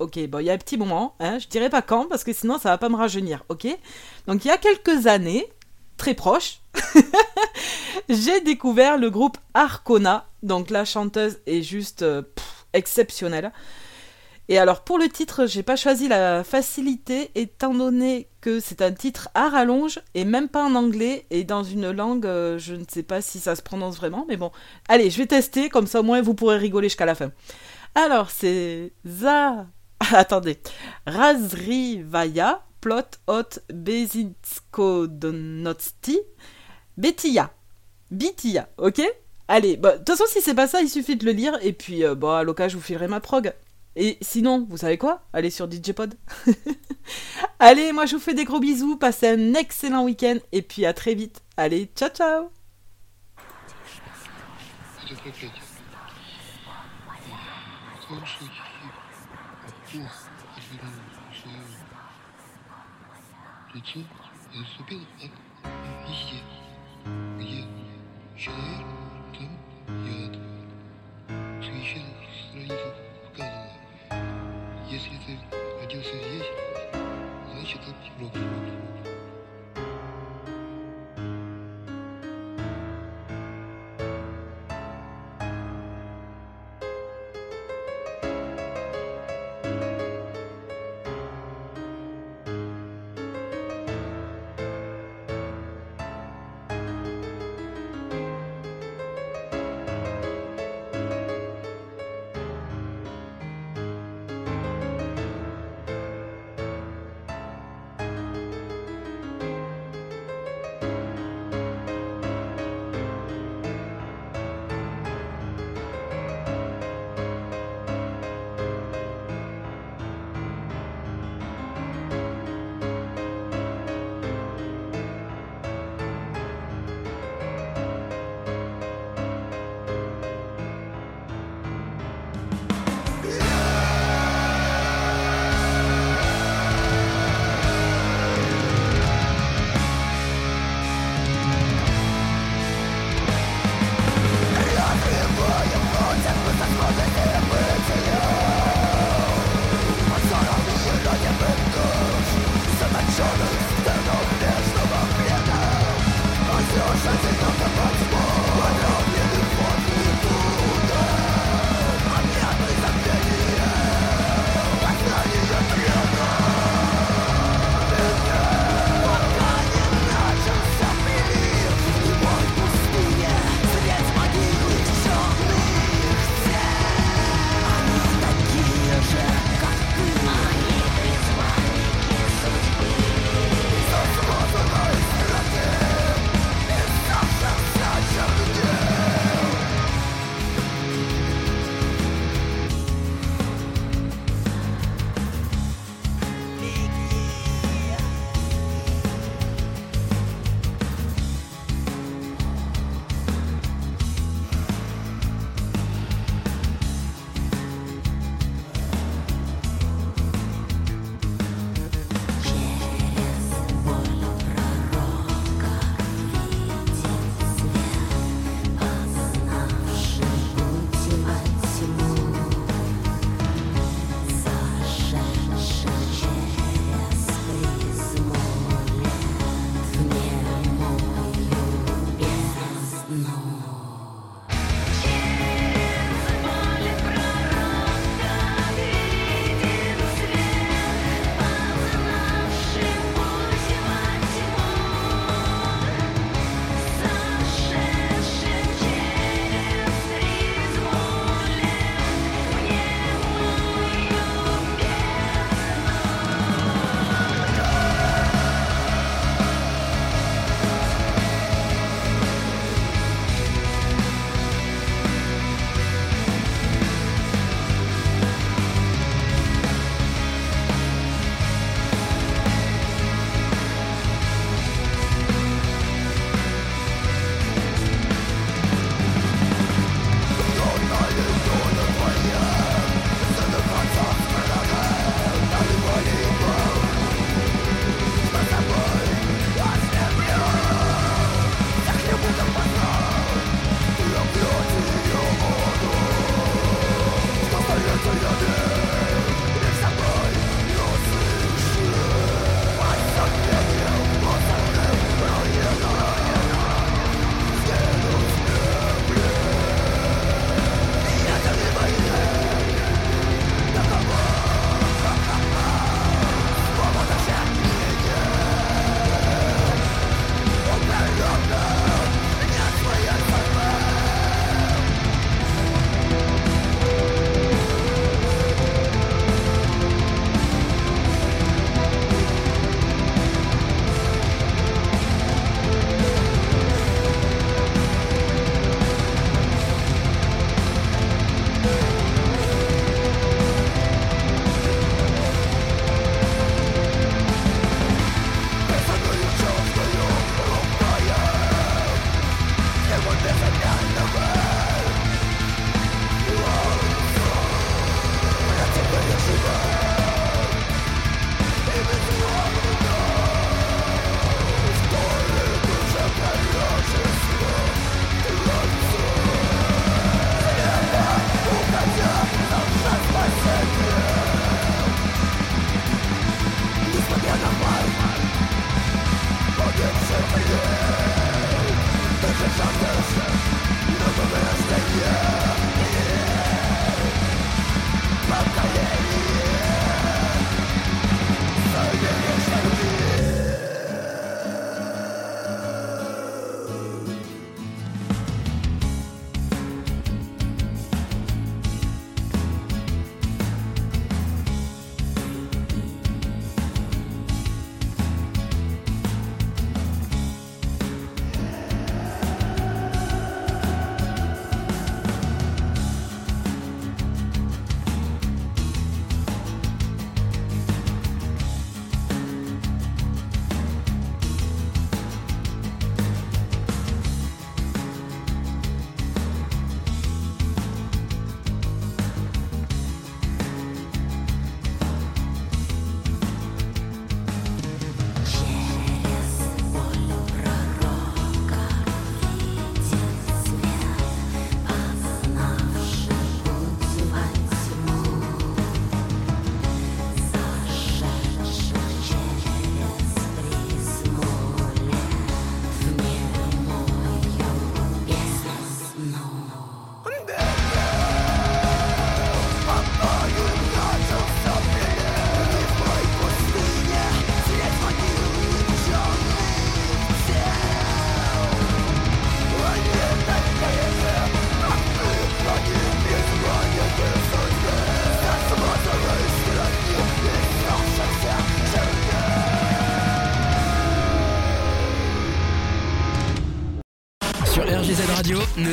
Ok, 0.00 0.18
bon, 0.26 0.40
il 0.40 0.46
y 0.46 0.50
a 0.50 0.54
un 0.54 0.58
petit 0.58 0.76
moment, 0.76 1.14
hein, 1.20 1.38
je 1.38 1.46
dirais 1.46 1.70
pas 1.70 1.80
quand 1.80 2.06
parce 2.06 2.24
que 2.24 2.32
sinon 2.32 2.58
ça 2.58 2.70
va 2.70 2.78
pas 2.78 2.88
me 2.88 2.96
rajeunir, 2.96 3.44
ok? 3.48 3.68
Donc 4.26 4.44
il 4.44 4.48
y 4.48 4.50
a 4.50 4.58
quelques 4.58 5.06
années, 5.06 5.46
très 5.96 6.14
proches, 6.14 6.60
j'ai 8.08 8.40
découvert 8.40 8.98
le 8.98 9.10
groupe 9.10 9.38
Arcona. 9.54 10.26
Donc 10.42 10.70
la 10.70 10.84
chanteuse 10.84 11.38
est 11.46 11.62
juste 11.62 12.02
euh, 12.02 12.22
exceptionnelle. 12.72 13.52
Et 14.48 14.58
alors 14.58 14.84
pour 14.84 14.98
le 14.98 15.08
titre, 15.08 15.46
j'ai 15.46 15.62
pas 15.62 15.76
choisi 15.76 16.06
la 16.06 16.44
facilité 16.44 17.30
étant 17.34 17.72
donné 17.72 18.28
que 18.40 18.60
c'est 18.60 18.82
un 18.82 18.92
titre 18.92 19.30
à 19.34 19.48
rallonge 19.48 20.00
et 20.14 20.24
même 20.24 20.48
pas 20.48 20.64
en 20.64 20.74
anglais 20.74 21.24
et 21.30 21.44
dans 21.44 21.62
une 21.62 21.90
langue, 21.90 22.26
euh, 22.26 22.58
je 22.58 22.74
ne 22.74 22.84
sais 22.86 23.02
pas 23.02 23.22
si 23.22 23.40
ça 23.40 23.56
se 23.56 23.62
prononce 23.62 23.96
vraiment, 23.96 24.26
mais 24.28 24.36
bon. 24.36 24.52
Allez, 24.88 25.08
je 25.08 25.18
vais 25.18 25.26
tester, 25.26 25.70
comme 25.70 25.86
ça 25.86 26.00
au 26.00 26.02
moins 26.02 26.20
vous 26.20 26.34
pourrez 26.34 26.58
rigoler 26.58 26.88
jusqu'à 26.88 27.06
la 27.06 27.14
fin. 27.14 27.32
Alors 27.94 28.30
c'est 28.30 28.92
Za... 29.06 29.66
Attendez. 30.12 30.58
Razrivaya 31.06 32.62
Plot 32.80 33.18
Hot 33.28 33.60
Bezitsko 33.72 35.06
Donotsti 35.06 36.20
Betia. 36.98 37.50
Bitia, 38.10 38.68
ok? 38.76 39.02
Allez, 39.48 39.76
bah, 39.76 39.92
de 39.92 39.98
toute 39.98 40.08
façon, 40.08 40.24
si 40.28 40.40
c'est 40.40 40.54
pas 40.54 40.66
ça, 40.66 40.80
il 40.80 40.88
suffit 40.88 41.16
de 41.16 41.24
le 41.26 41.32
lire, 41.32 41.58
et 41.62 41.72
puis, 41.72 42.04
euh, 42.04 42.14
bah, 42.14 42.38
à 42.38 42.42
l'occasion, 42.44 42.70
je 42.70 42.76
vous 42.76 42.86
filerai 42.86 43.08
ma 43.08 43.20
prog. 43.20 43.52
Et 43.96 44.18
sinon, 44.20 44.66
vous 44.68 44.78
savez 44.78 44.98
quoi? 44.98 45.22
Allez 45.32 45.50
sur 45.50 45.70
DJPod. 45.70 46.14
Allez, 47.58 47.92
moi, 47.92 48.06
je 48.06 48.16
vous 48.16 48.22
fais 48.22 48.34
des 48.34 48.44
gros 48.44 48.60
bisous, 48.60 48.96
passez 48.96 49.28
un 49.28 49.54
excellent 49.54 50.04
week-end, 50.04 50.38
et 50.52 50.62
puis 50.62 50.84
à 50.84 50.92
très 50.92 51.14
vite. 51.14 51.42
Allez, 51.56 51.90
ciao, 51.94 52.10
ciao 52.10 52.50
есть, 76.14 76.52
значит, 77.52 77.80
это 77.82 78.30
проблема. 78.30 78.73